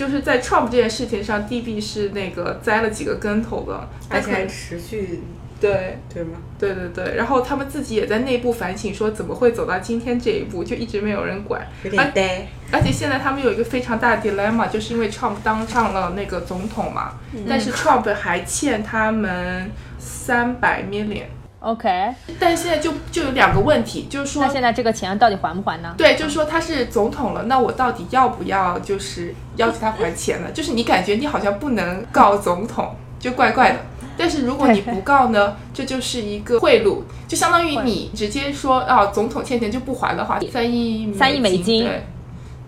[0.00, 5.20] 就是在 Trump 这件事情上，DB 是那个栽了几个跟头的，而且还持续，
[5.60, 6.38] 对对吗？
[6.58, 11.68] 对对对，然后他们自己也在内部反省，说怎么会走到今天这一步，就一直没有人管。
[11.84, 12.46] 有点呆。
[12.72, 21.24] 而且现在他们有一个非常大的 dilemma，就是因为 Trump 当上了那个总统嘛，但是 Trump 还欠他们三百 million，
[21.60, 25.94] OK，但现在就就有两个问题，就是说那现在这个钱到底还不还呢？
[25.96, 30.50] 对，就是说他是总统了，那我到底要不要就是要求他还钱呢？
[30.52, 33.78] 就是你感觉你好像不能告总统，就怪怪的。
[34.16, 42.02] 但是如果你不告呢， 这就是一个贿赂，就相当于你直接说啊，总统欠钱就不还的话，三亿三亿美金对，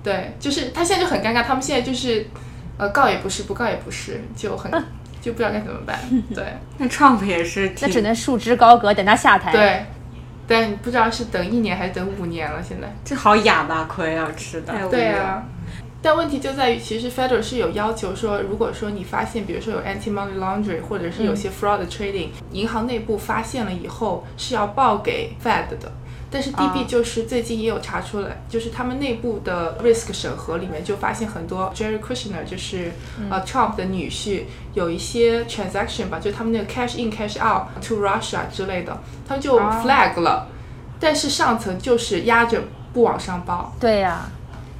[0.02, 2.26] 对，就是他现在就很尴尬，他们现在就是
[2.76, 4.70] 呃告也不是，不告也不是，就很
[5.22, 5.98] 就不知道该怎么办。
[6.34, 6.44] 对
[6.76, 9.86] 那 Trump 也是挺，那只能束之高阁，等他下台。，对，
[10.46, 12.92] 但不知道是等一年还是等五年了，现在。
[13.04, 14.74] 这好哑巴亏啊吃的。
[14.90, 15.44] 对啊，
[16.02, 25.92] 但问题就在于，其实 Federal 是有要求说，如果说你发现，比如说有 anti money laundering 或者是有些 fraud trading，、银行内部发现了以后是要报给 Fed 的。
[26.32, 32.90] 但是 DB 就是最近也有查出来，就是他们内部的 risk 审核里面就发现很多 Jerry Kushner 就是、
[33.30, 40.48] 呃 Trump 的女婿有一些 transaction 吧，就他们那个 cash in cash out to Russia 之类的，他们就 flag 了，
[40.98, 42.62] 但是上层就是压着
[42.94, 43.74] 不往上报。
[43.78, 44.30] 对呀、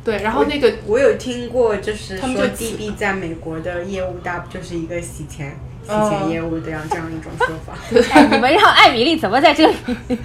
[0.03, 7.75] 对，然后那个我有听过，就是说他们就 DB 在美国的业务大就是一个洗钱、洗哦钱业务这样这样一种说法。
[8.15, 9.77] 哎，你们让艾米丽怎么在这里？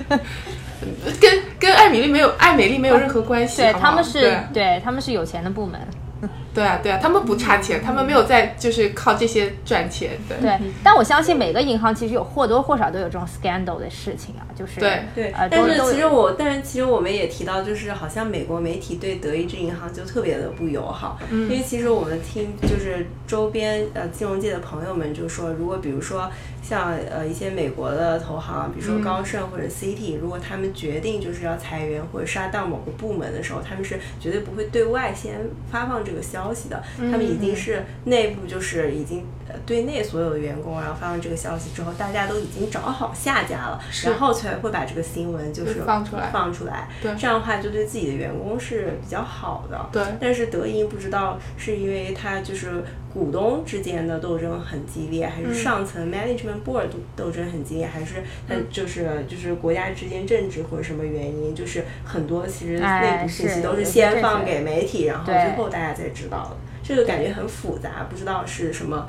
[1.19, 4.37] 跟跟艾米丽没有艾美丽没有任何关系，对好好他们是对。
[4.53, 5.79] 对他们是有钱的部门。
[6.51, 10.35] 对啊对啊，他们不差钱，他们没有在就是靠这些赚钱，对。
[10.39, 26.27] 对，但我相信每个银行其实有或多或少都有这种 scandal 的事情啊，就是对对，呃，但是其实我，但是其实我们也提到，就是好像美国媒体对德意志银行就特别的不友好，因为其实我们听就是周边呃金融界的朋友们就说，如果比如说
[26.67, 46.88] 像呃一些美国的投行，比如说高盛或者 Cit，、如果他们决定就是要裁员或者杀掉某个部门的时候，他们是绝对不会对外先发放这个消消息的，他们已经是内部就是已经呃对内所有的员工，然后发放这个消息之后，大家都已经找好下家了，然后才会把这个新闻就是放出来放出来。
[47.01, 49.89] 对这样的话就对自己的员工是比较好的。
[49.91, 58.15] 对但是德银不知道是因为他就是股东之间的斗争很激烈，还是上层 management board 斗斗争很激烈，还是
[58.47, 66.57] 它就是就是国家之间政治或者什么原因，就是很多其实哎内部信息都是先放给媒体，然后最后大家才知道的。
[66.83, 69.07] 这个感觉很复杂，不知道是什么。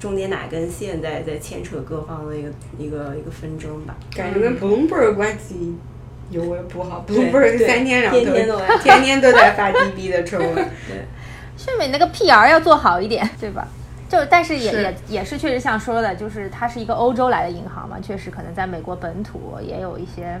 [0.00, 3.94] 中间哪根线在在牵扯各方的一个一个一个纷争吧？
[4.16, 5.74] 感觉跟 Bloomberg 关系
[6.30, 7.04] 尤为不好。
[7.06, 10.68] 对 Bloomberg 对三天两头天天都在天天都在发 DB 的 丑闻。
[11.60, 13.68] 讯美那个 PR 要做好一点， 对吧？
[14.08, 20.40] 就但是也是也也是确实像说的，就是它是一个欧洲来的银行嘛，确实可能在美国本土也有一些，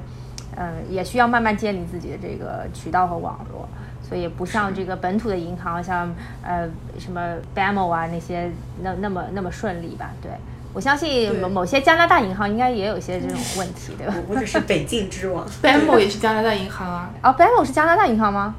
[0.56, 3.68] 嗯，也需要慢慢建立自己的这个渠道和网络，
[4.02, 8.50] 所以不像这个本土的银行，像呃什么 BAMO 啊那些
[8.82, 10.10] 那那么那么顺利吧？
[10.20, 10.32] 对
[10.72, 14.14] 我相信某某些加拿大银行应该也有一些这种问题，对吧？
[14.28, 15.46] 或者是北境之王。
[15.62, 18.54] BMO 也是加拿大银行啊哦，BAMO 是加拿大银行吗？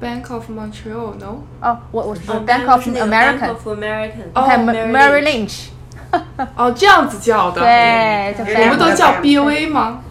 [0.00, 1.42] ，Bank of Montreal，no？
[1.60, 5.68] 哦，我我是哦 Bank of 是那个 American，Bank of American，哦看 Merrill Merrill Lynch
[6.56, 7.60] 哦，这样子叫的。
[7.60, 10.02] 对，我们都叫 BOA 吗？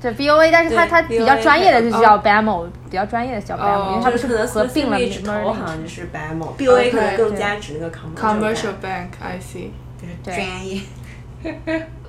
[0.00, 9.70] 对 BOA，但是它对它比较专业的就叫 BAMO，比较专业的叫 BAMO，因为它不是合并了投像就是 BAMO，BOA 可能更加指那个 Commercial Bank，I see。
[10.22, 10.82] 对专业。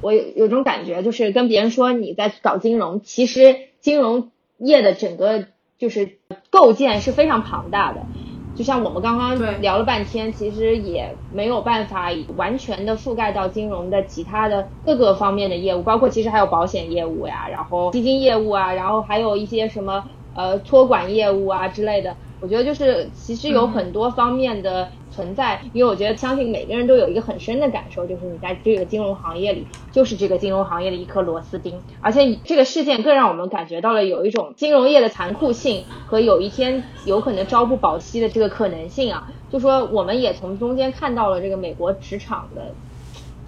[0.02, 5.46] 我有有种感觉，就是跟别人说你在搞金融，其实金融业的整个
[5.80, 6.18] 就是
[6.52, 8.02] 构建是非常庞大的。
[8.56, 20.04] 就像我们刚刚聊了半天，其实也没有办法完全的覆盖到金融的其他的各个方面的业务，包括其实还有保险业务呀，然后基金业务啊，然后还有一些什么
[20.36, 22.18] 呃托管业务啊之类的。
[22.40, 31.84] 我觉得就是其实有很多方面的存在，因为我觉得相信每个人都有一个很深的感受，就是你在这个金融行业里，就是这个金融行业的一颗螺丝钉。
[32.00, 39.28] 而且这个事件更让我们感觉到了有一种金融业的残酷性和有一天有可能朝不保夕的这个可能性啊。
[39.50, 42.78] 就说我们也从中间看到了这个美国职场的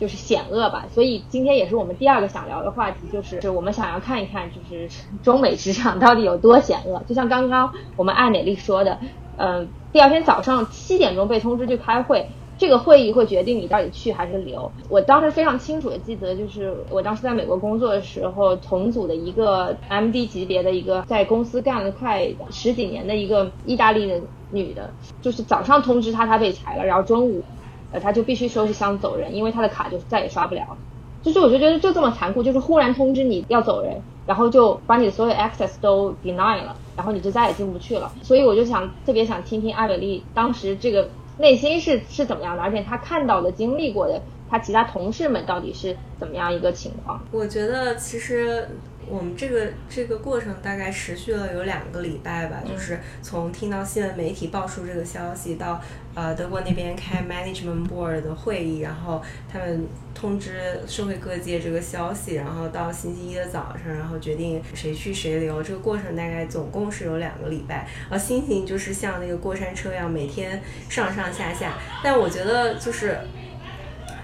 [0.02, 0.88] 就是险恶吧。
[0.92, 4.90] 所以今天也是我们第二个想聊的话题，就是我们想要看一看，就是
[5.24, 7.02] 中美职场到底有多险恶。
[7.08, 9.00] 就像刚刚我们艾美丽说的，
[9.38, 12.28] 嗯、第二天早上七点钟被通知去开会。
[12.58, 14.72] 这个会议会决定你到底去还是留。
[14.88, 24.92] 我当时非常清楚的记得，就是我当时在美国工作的时候，同组的一个 MD 级别的一个在公司干了快十几年的一个意大利的女的，
[25.24, 27.44] 就是早上通知她她被裁了，然后中午
[27.92, 30.78] 呃，他就必须收拾箱子走人，因为他的卡就再也刷不了。
[31.24, 38.12] 就是我就觉得就这么残酷，就是忽然通知你要走人，然后就把你的所有 access 都 deny 了，然后你就再也进不去了。
[38.24, 47.22] 所以我就想特别想听听艾伟丽当时这个内心是是怎么样的，而且他看到的、经历过的，他其他同事们到底是怎么样一个情况？
[47.32, 48.68] 我觉得其实
[49.08, 55.82] 我们这个这个过程大概持续了有两个礼拜吧，就是从听到新闻媒体爆出这个消息，到
[56.16, 73.18] 呃德国那边开 management board 的会议，然后他们通知社会各界这个消息，然后到星期一的早上，然后决定谁去谁留，这个过程大概总共是有两个礼拜，然后心情就是像那个过山车一样，每天上上下下，但我觉得就是。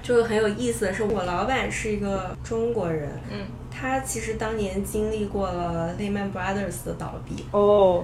[0.03, 3.45] 就是很有意思的是，我老板是一个中国人，嗯，
[3.79, 8.03] 他其实当年经历过了 Lehman Brothers 的倒闭，哦，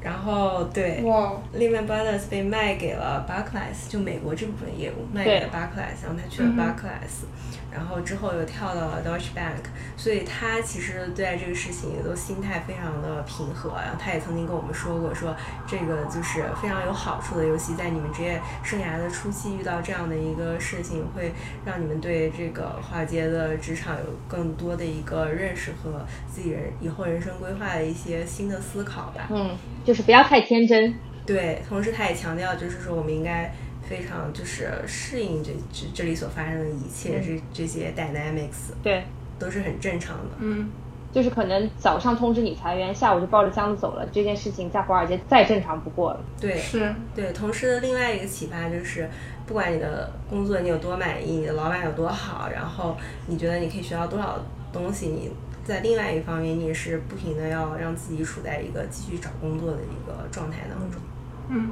[0.00, 7.24] 然后对哇，Lehman Brothers 被卖给了 Barclays，就美国这部分业务卖给了 Barclays，然后他去了 Barclays，、
[7.72, 9.64] 然后之后又跳到了 Deutsche Bank，
[9.96, 15.34] 所以他其实对待这个事情也都心态非常的平和，然后他也曾经跟我们说过，说
[15.66, 21.32] 这个就是非常有好处的，尤其在你们职业生涯的初期遇到这样的一个事情，会
[21.64, 29.28] 让你们对这个华尔街的职场有更多的一个认识和自己人以后人生规划的一些新的思考吧。
[29.30, 30.94] 嗯，就是不要太天真。
[31.26, 33.52] 对，同时他也强调，就是说我们应该
[33.90, 39.02] 非常就是适应这这这里所发生的一切，这这些 dynamics 对，
[39.36, 40.30] 都是很正常的。
[40.38, 40.70] 嗯，
[41.12, 46.20] 就是可能早上通知你裁员，下午就抱着箱子走了，这件事情在华尔街再正常不过了。
[46.40, 49.10] 对，是，对，同时的另外一个启发就是，
[49.44, 54.38] 不管你的工作你有多满意，你的老板有多好，然后你觉得你可以学到多少
[54.72, 55.32] 东西，你
[55.64, 61.00] 在另外一方面，你也是不停的要让自己处在一个继续找工作的一个状态当中。
[61.48, 61.70] 嗯，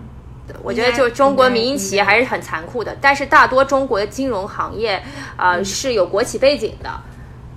[0.62, 5.02] 我觉得就中国民营企业还是很残酷的，但是大多中国的金融行业
[5.36, 6.90] 啊、呃是有国企背景的，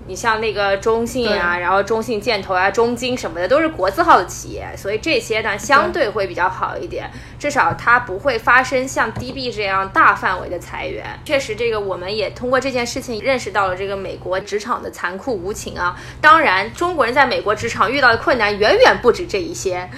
[0.08, 11.06] 你像那个中信啊，然后中信建投啊、中金什么的，都是国字号的企业，所以这些呢相对会比较好一点，至少它不会发生像 DB 这样大范围的裁员。
[11.24, 15.96] 确实，这个我们也通过这件事情认识到了这个美国职场的残酷无情啊。
[16.20, 19.90] 当然，中国人在美国职场遇到的困难远远不止这一些，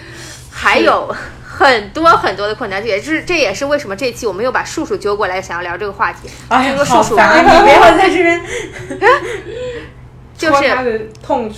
[0.52, 1.14] 还有
[1.56, 2.82] 很多很多的困难。
[2.82, 6.28] 这也是这也是为什么这期我们又把树树揪过来，想要聊这个话题。
[6.50, 7.16] 哎呀，这个树树！
[7.16, 8.42] 你不要在这边。
[10.36, 11.10] 就是。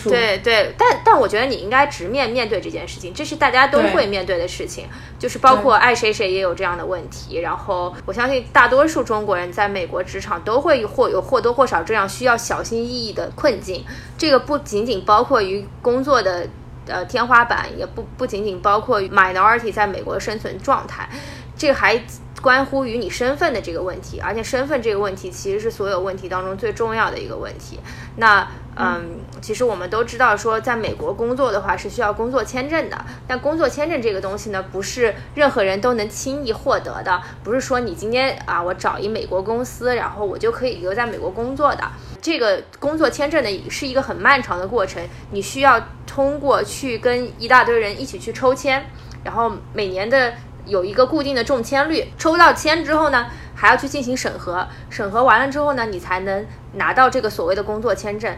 [0.09, 4.85] 对对，但但我觉得你应该直面面对这件事情，这是大家都会面对的事情，
[5.17, 7.39] 就是包括爱谁谁也有这样的问题。
[7.39, 13.83] 然后我相信大多数中国人在美国职场都会或有或多或少这样需要小心翼翼的困境。
[14.19, 16.47] 这个不仅仅包括于工作的
[16.87, 21.09] 呃天花板，也不不仅仅包括于 minority 在美国的生存状态，
[21.57, 22.01] 这还。
[22.41, 27.79] 关乎于你身份的这个问题，而且身份这个问题其实是所有问题当中最重要的一个问题。
[28.17, 41.83] 那嗯，其实我们都知道，说在美国工作的话是需要工作签证的，但工作签证这个东西呢，不是任何人都能轻易获得的，不是说你今天啊，我找一美国公司，然后我就可以留在美国工作的。
[42.25, 44.99] 这个工作签证呢，是一个很漫长的过程，
[45.29, 48.83] 你需要通过去跟一大堆人一起去抽签，
[49.23, 50.33] 然后每年的。
[50.65, 58.35] 有一个固定的中签率，抽到签之后呢，还要去进行审核，审核完了之后呢，你才能拿到这个所谓的工作签证。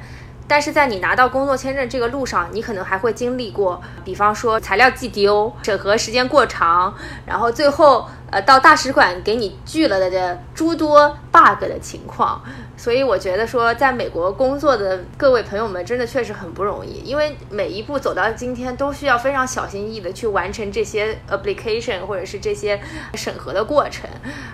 [0.48, 6.94] 但是在你拿到工作签证这个路上，你可能还会经历过，比方说材料寄丢、审核时间过长，
[7.26, 12.42] 然后最后呃到大使馆给你拒了的诸多 bug 的情况。
[12.78, 22.80] 所以我觉得说，在美国工作的各位朋友们真的确实很不容易，因为每一步走到今天都需要非常小心翼翼的去完成这些 application 或者是这些
[23.16, 24.08] 审核的过程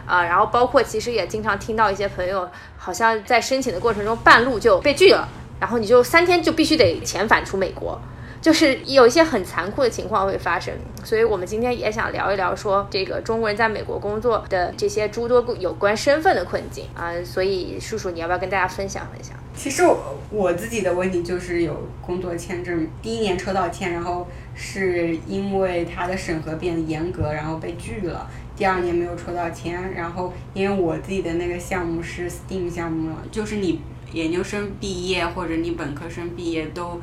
[0.07, 5.27] 啊，然后包括其实也经常听到一些朋友好像在申请的过程中半路就被拒了。
[5.63, 7.97] 然后你就三天就必须得遣返出美国，
[8.41, 10.73] 就是有一些很残酷的情况会发生。
[11.05, 17.13] 所以我们今天也想聊一聊，说这个中国人在美国工作的这些诸多有关身份的困境啊。
[17.23, 19.37] 所以叔叔，你要不要跟大家分享分享？
[19.55, 19.83] 其实
[20.29, 28.29] 我自己的问题就是有工作签证，第一年抽到签，然后是因为它的审核变得严格，然后被拒了。
[28.57, 33.79] 第二年没有抽到签，然后因为我自己的那个项目是 STEAM 项目，就是你。
[34.13, 37.01] 研究生毕业或者你本科生毕业都，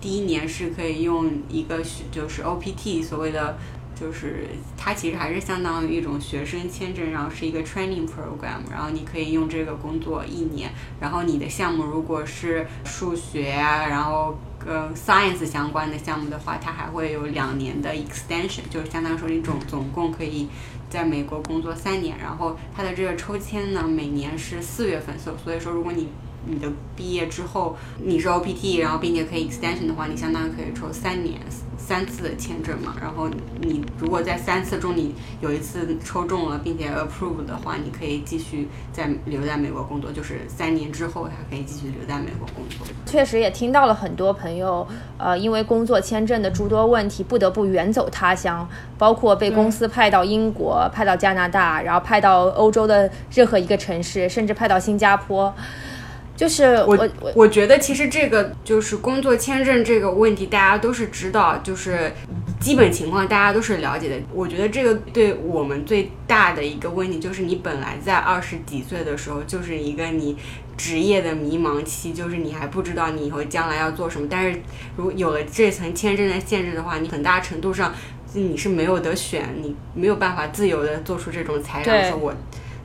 [0.00, 1.82] 第一年是可以用一个
[2.12, 3.56] 就是 OPT 所谓的，
[3.98, 10.70] 就是它其实还是相当于一种学生签证，然后是一个 training program，然后你可以用这个工作一年，
[11.00, 20.48] 然后你的项目如果是数学啊，然后跟 science 相关的项目的话，它还会有两年的 extension，就是相当于说你总总共可以。
[20.88, 26.08] 在美国工作三年，然后他的这个抽签呢，每年是四月份，所所以说，如果你
[26.46, 31.40] 你的毕业之后你是 OPT，然后并且可以 extension 的话，你相当于可以抽三年
[31.76, 32.94] 三次的签证嘛。
[33.00, 33.28] 然后
[33.60, 42.86] 你如果在三次中你有一次抽中了并且 approve 的话，你可以继续在留在美国工作，就是三年之后还可以继续留在美国工作。
[43.04, 44.86] 确实也听到了很多朋友，
[45.18, 48.68] 呃，因为工作签证的诸多问题，不得不远走他乡，
[48.98, 55.52] 包括被公司派到英国、派到加拿大，然后派到欧洲的任何一个城市，甚至派到新加坡。
[56.36, 62.12] 就是我我我觉得其实这个就是工作签证这个问题，大家都是知道，就是
[62.60, 64.16] 基本情况大家都是了解的。
[64.34, 70.36] 我觉得这个对我们最大的一个问题，就是你本来在二十几岁的时候，就是一个你
[70.76, 74.26] 职业的迷茫期，就是你还不知道你以后将来要做什么。
[74.30, 74.60] 但是
[74.96, 77.94] 如果有了这层签证的限制的话，你很大程度上
[78.34, 82.34] 你是没有得选，你没有办法自由的做出这种裁量，说我。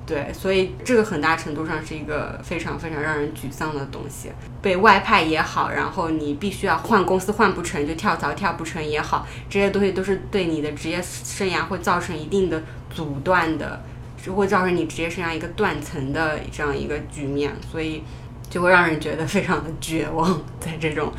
[0.06, 4.30] 对，所以这个很大程度上是一个非常非常让人沮丧的东西。
[4.62, 12.62] 被外派也好，然后你必须要换公司换不成就跳槽跳不成也好，这些东西都是对你的职业生涯会造成一定的
[12.94, 13.82] 阻断的，
[14.22, 18.04] 就会造成你职业生涯一个断层的这样一个局面，所以
[18.50, 20.42] 就会让人觉得非常的绝望。
[20.60, 21.14] 在这种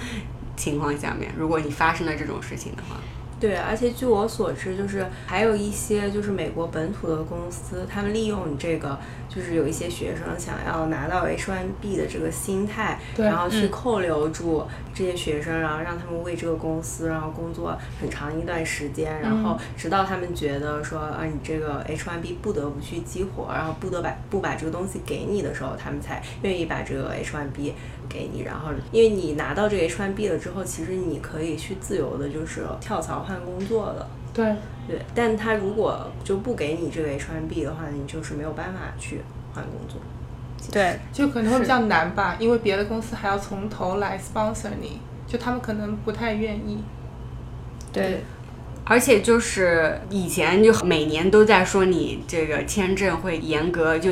[0.57, 2.97] 情况下面，如果你发生了这种事情的话。
[3.43, 8.97] 对，而且据我所知，就是还有一些就是美国本土的公司，他们利用你这个，
[9.35, 27.73] 就是有一些学生想要拿到 H1B 的这个心态，然后去扣留住这些学生，然后让他们为这个公司然后工作很长一段时间，然后直到他们觉得说啊，你这个 H1B 不得不去激活，然后不得把不把这个东西给你的时候，他们才愿意把这个 H1B
[28.09, 28.43] 给你。
[28.43, 34.07] 然后因为你拿到这个 H1B 了之后，其实你可以去自由的，就是跳槽换工作的。
[34.35, 34.55] 对
[34.89, 39.21] 对，但他如果就不给你这个 H1B 的话，你就是没有办法去
[39.55, 40.01] 换工作。
[40.71, 46.85] 对，就可能会比较难吧，因为别的公司还要从头来 sponsor 你，就他们可能不太愿意。
[47.93, 48.23] 对，
[48.85, 54.11] 而且就是以前就每年都在说你这个签证会严格，就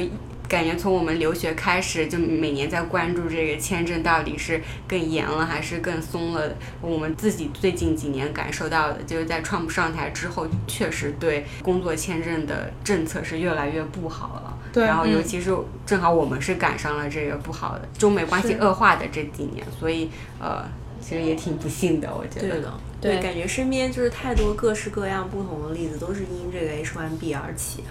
[0.51, 6.53] 感觉从我们留学开始，就每年在关注这个签证到底是更严了还是更松了。
[6.81, 14.59] 我们自己最近几年感受到的，就是在川普上台之后，确实对工作签证的政策是越来越不好了。
[14.73, 20.65] 对然后尤其是正好我们是赶上了这个不好的中美关系恶化的这几年，所以呃，
[21.01, 22.49] 其实也挺不幸的，我觉得。
[22.49, 27.85] 对的，对感觉身边就是太多各式各样不同的例子，都是因这个 H1B 而起。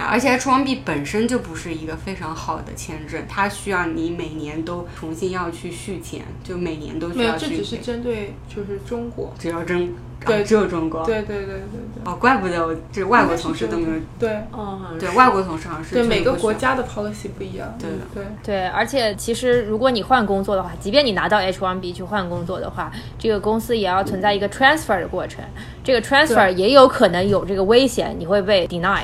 [0.00, 7.76] 而且 H1B 本身就不是一个非常好的签证，它需要你每年都重新要去续签，就每年都需没有，要续这只是。
[7.78, 9.32] 针对就是中国。
[9.38, 9.88] 只要中，
[10.24, 11.04] 对啊只有中国。
[11.04, 11.54] 对对对对
[11.94, 14.00] 对哦，怪不得我这外国同事都没有。
[14.18, 17.76] 对嗯，对外国同事好像是对，每个国家的 policy 不一样。
[17.78, 25.44] 对对对，而且其实如果你换工作的话，即便你拿到 H1B 去换工作的话，这个公司也要存在一个 transfer 的过程，
[25.84, 29.02] 这个 transfer 也有可能有这个危险，你会被 deny。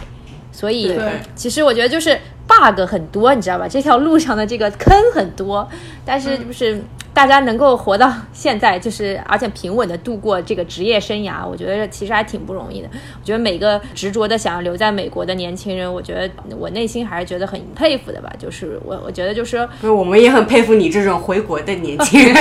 [0.55, 0.97] 所以
[1.35, 3.67] 其实我觉得就是 bug 很多，你知道吧？
[3.67, 5.69] 这条路上的这个坑很多，
[6.05, 6.81] 但是就是
[7.13, 12.89] 大家能够活到现在，就是而且平稳的度过这个职业生涯，我觉得其实还挺不容易的。
[12.93, 18.33] 我觉得每个执着的想要留在美国的年轻人，我觉得我内心还是觉得很佩服的吧。
[18.39, 22.35] 就是我我觉得就是说不是，我们也很佩服你这种回国的年轻人，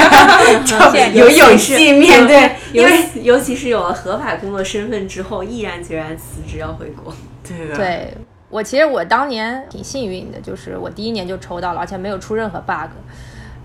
[1.16, 7.12] 有勇气面对，因为尤其是有了合法工作身份之后，毅然决然辞职要回国。
[7.48, 8.14] 对的，对
[8.50, 12.90] 我其实我当年挺幸运的，就是我第一年就抽到了，而且没有出任何 bug，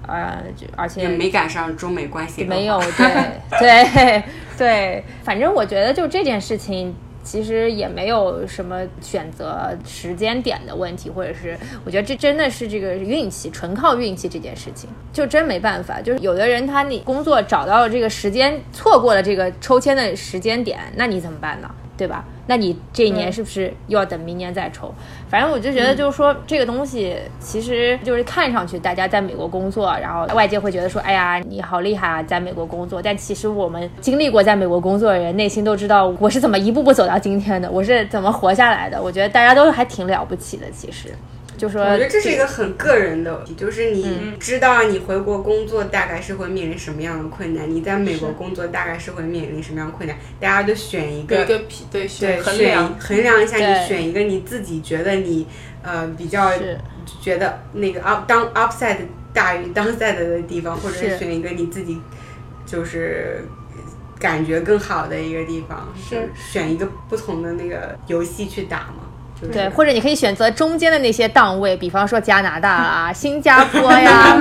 [0.07, 4.23] 呃，就而且也没赶上中美关系没有，对 对
[4.57, 6.95] 对，反正我觉得就这件事情。
[7.25, 11.55] 其实也没有什么选择时间点的问题，或者是
[11.85, 16.01] 我觉得这真的是这个运气，纯靠运气这件事情，就真没办法。
[16.01, 21.71] 就是有的人他你工作找到了这个时间，错过了这个抽签的时间点，那你怎么办呢？
[21.99, 22.25] 对吧？
[22.49, 24.93] 那你这一年是不是又要等明年再抽？
[25.29, 33.01] 反正我就觉得，就是说、这个东西，其实就是看上去大家在美国工作，然后外界会觉得说，哎呀，你好厉害啊，在美国工作。
[33.01, 39.01] 但其实我们经历过在美国工作的人，内心都知道我是怎么一步步走到今天的，我是怎么活下来的。
[39.01, 41.11] 我觉得大家都还挺了不起的，其实。
[41.59, 55.47] 就说，我觉得这是一个很个人的问题，就是你知道你回国工作大概是会面临什么样的困难，你在美国工作大概是会面临什么样的困难，大家就选一个一个匹对对选衡选量，衡量一下，你选一个你自己觉得你
[55.83, 56.53] 呃比较
[57.21, 58.99] 觉得那个 up 当 upside
[59.35, 61.19] 大于 downside 的地方，或者是是。
[61.19, 62.01] 选一个你自己
[62.65, 63.45] 就是
[64.21, 66.29] 感觉更好的一个地方，是。
[66.37, 69.08] 选一个不同的那个游戏去打嘛。
[69.41, 74.37] 就是、对，或者你可以选择中间的那些档位，比方说加拿大啊、 新加坡呀，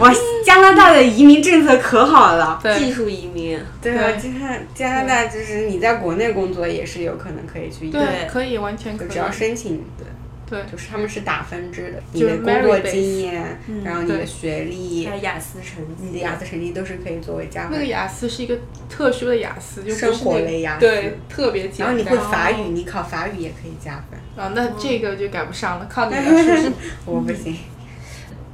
[0.00, 0.12] 哇，
[0.44, 2.58] 加拿大的移民政策可好了。
[2.62, 10.06] 对技术移民，对啊，对加拿加拿大就是你在国内工作也是有可能可以去移民，对，可以完全可以，只要申请对。
[10.48, 17.72] 对就是他们是打分制的，你的工作经验，然后你的学历还，有雅思成绩，你的雅思成绩都是可以作为加分。
[17.72, 18.56] 那个雅思是一个
[18.88, 21.94] 特殊的雅思，就不是生活那类雅思对，特别简单。
[21.94, 24.18] 然后你会法语，你考法语也可以加分。
[24.42, 26.72] 啊，那这个就赶不上了，靠你了，叔叔。
[27.04, 27.56] 我不行，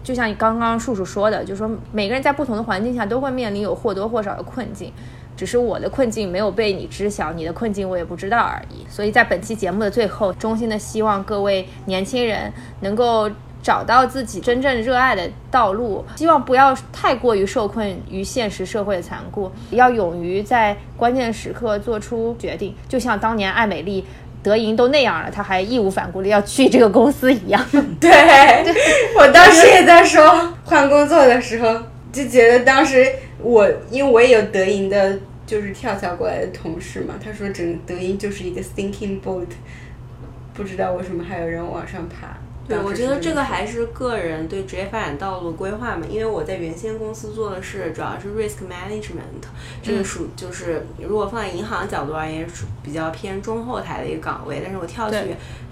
[0.02, 4.92] 就像你刚刚树树说的，就是说每个人在不同的环境下都会面临有或多或少的困境，
[5.36, 8.84] 只是我的困境没有被你知晓，你的困境我也不知道而已。
[8.88, 13.30] 所以在本期节目的最后，衷心的希望各位年轻人能够。
[13.64, 22.74] 找到自己真正热爱的道路，希望不要太过于受困于现实社会的残酷，要勇于在关键时刻做出决定。
[22.86, 24.04] 就像当年艾美丽
[24.42, 27.66] 德银都那样了，她还义无反顾的要去这个公司一样。
[27.98, 28.10] 对
[29.16, 31.74] 我当时也在说换工作的时候，
[32.12, 33.10] 就觉得当时
[33.44, 39.46] 我因为我也有德银的，就是跳槽过来的同事嘛，他说整德银就是一个 thinking boat，
[40.54, 42.38] 不知道为什么还有人往上爬。
[42.68, 49.46] 对，我觉得这个还是个人对职业发展道路的规划嘛，因为我在原先公司做的是主要是 risk management，
[49.82, 55.16] 这个属就是如果放在银行角度而言，属比较偏中后台的一个岗位，但是我跳去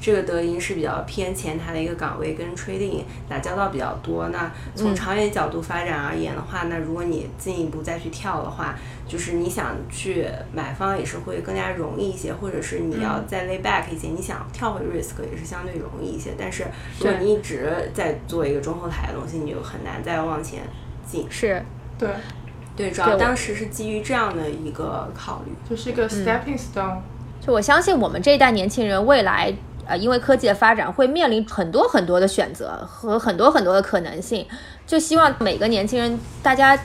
[0.00, 4.28] 这个德银是比较偏前台的一个岗位，跟 trading 打交道比较多。
[4.28, 5.02] 那从嗯。
[5.02, 8.78] 长远角度发展而言的话，那如果你进一步再去跳的话，
[9.12, 16.30] 就是你想去买方也是会更加容易一些，或者是你要再 lay back 一些，你想跳回 risk 也是相对容易一些。
[16.38, 16.64] 但是
[16.98, 20.62] 如果你一直在做一个中后台的东西，你就很难再往前
[21.06, 21.26] 进。
[21.28, 21.62] 是，
[21.98, 22.08] 对，
[22.74, 25.52] 对，主要当时是基于这样的一个考虑。
[25.68, 26.96] 就是一个 stepping stone。
[27.38, 29.54] 就我相信我们这一代年轻人未来
[29.84, 34.46] 呃，因为科技的发展会面临很多很多的选择和很多很多的可能性，
[34.86, 36.78] 就希望每个年轻人大家。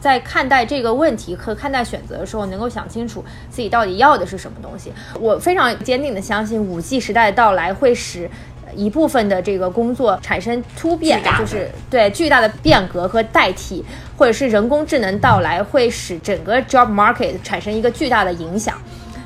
[0.00, 4.92] 在看待这个问题和看待选择的时候，能够想清楚自己到底要的是什么东西。
[5.20, 8.28] 我非常坚定的相信，五 G 时代的到来会使
[8.74, 13.84] 一部分的这个工作产生突变，就是对巨大的变革和代替，
[14.16, 18.76] 或者是人工智能到来会使整个 job market 产生一个巨大的影响。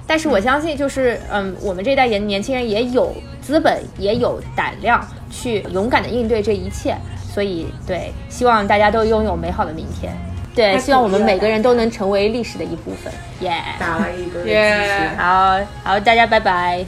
[0.06, 6.96] 但是我相信，就是嗯，我们这代年年轻人也有资本，也有胆量去勇敢的应对这一切。
[7.32, 10.14] 所以，对，希望大家都拥有美好的明天。
[10.54, 13.12] 对，希望我们每个人都能成为历史的一部分。
[13.40, 16.84] 耶，打了一个耶，好好，大家拜拜，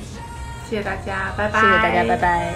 [0.70, 2.52] 谢谢大家，拜拜，谢谢大家，拜拜。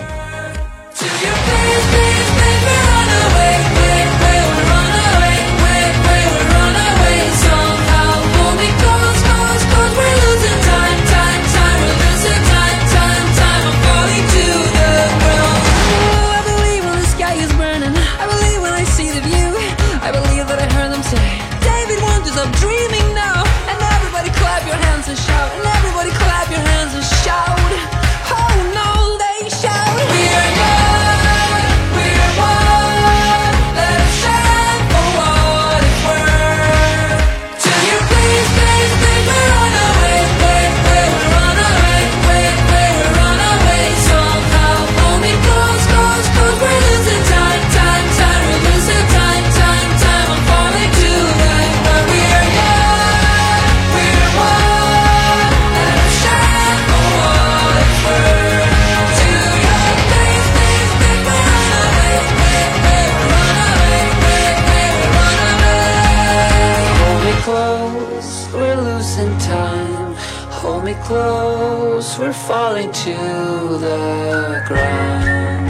[72.81, 75.69] going to the ground.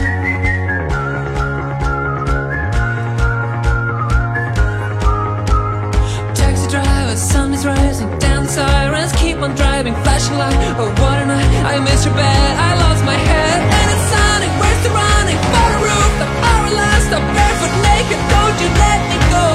[6.35, 10.55] Taxi driver, sun is rising, down sirens keep on driving, flashing light.
[10.77, 11.65] Oh, what a night!
[11.65, 14.51] I missed your bed, I lost my head, and it's sonic.
[14.61, 15.39] Where's the running?
[15.51, 16.13] For the roof,
[16.51, 18.21] I'm last I'm barefoot, naked.
[18.31, 19.47] Don't you let me go.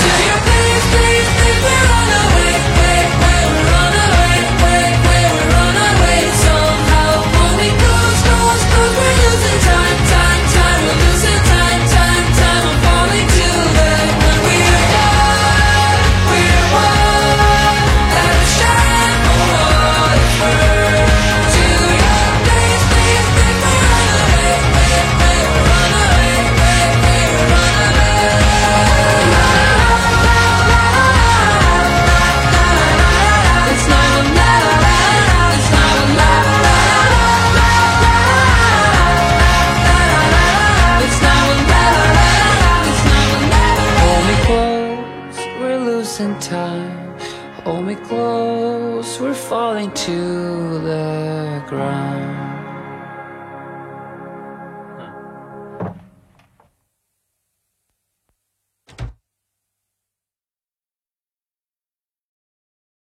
[0.00, 2.29] To your place, please, please, we're on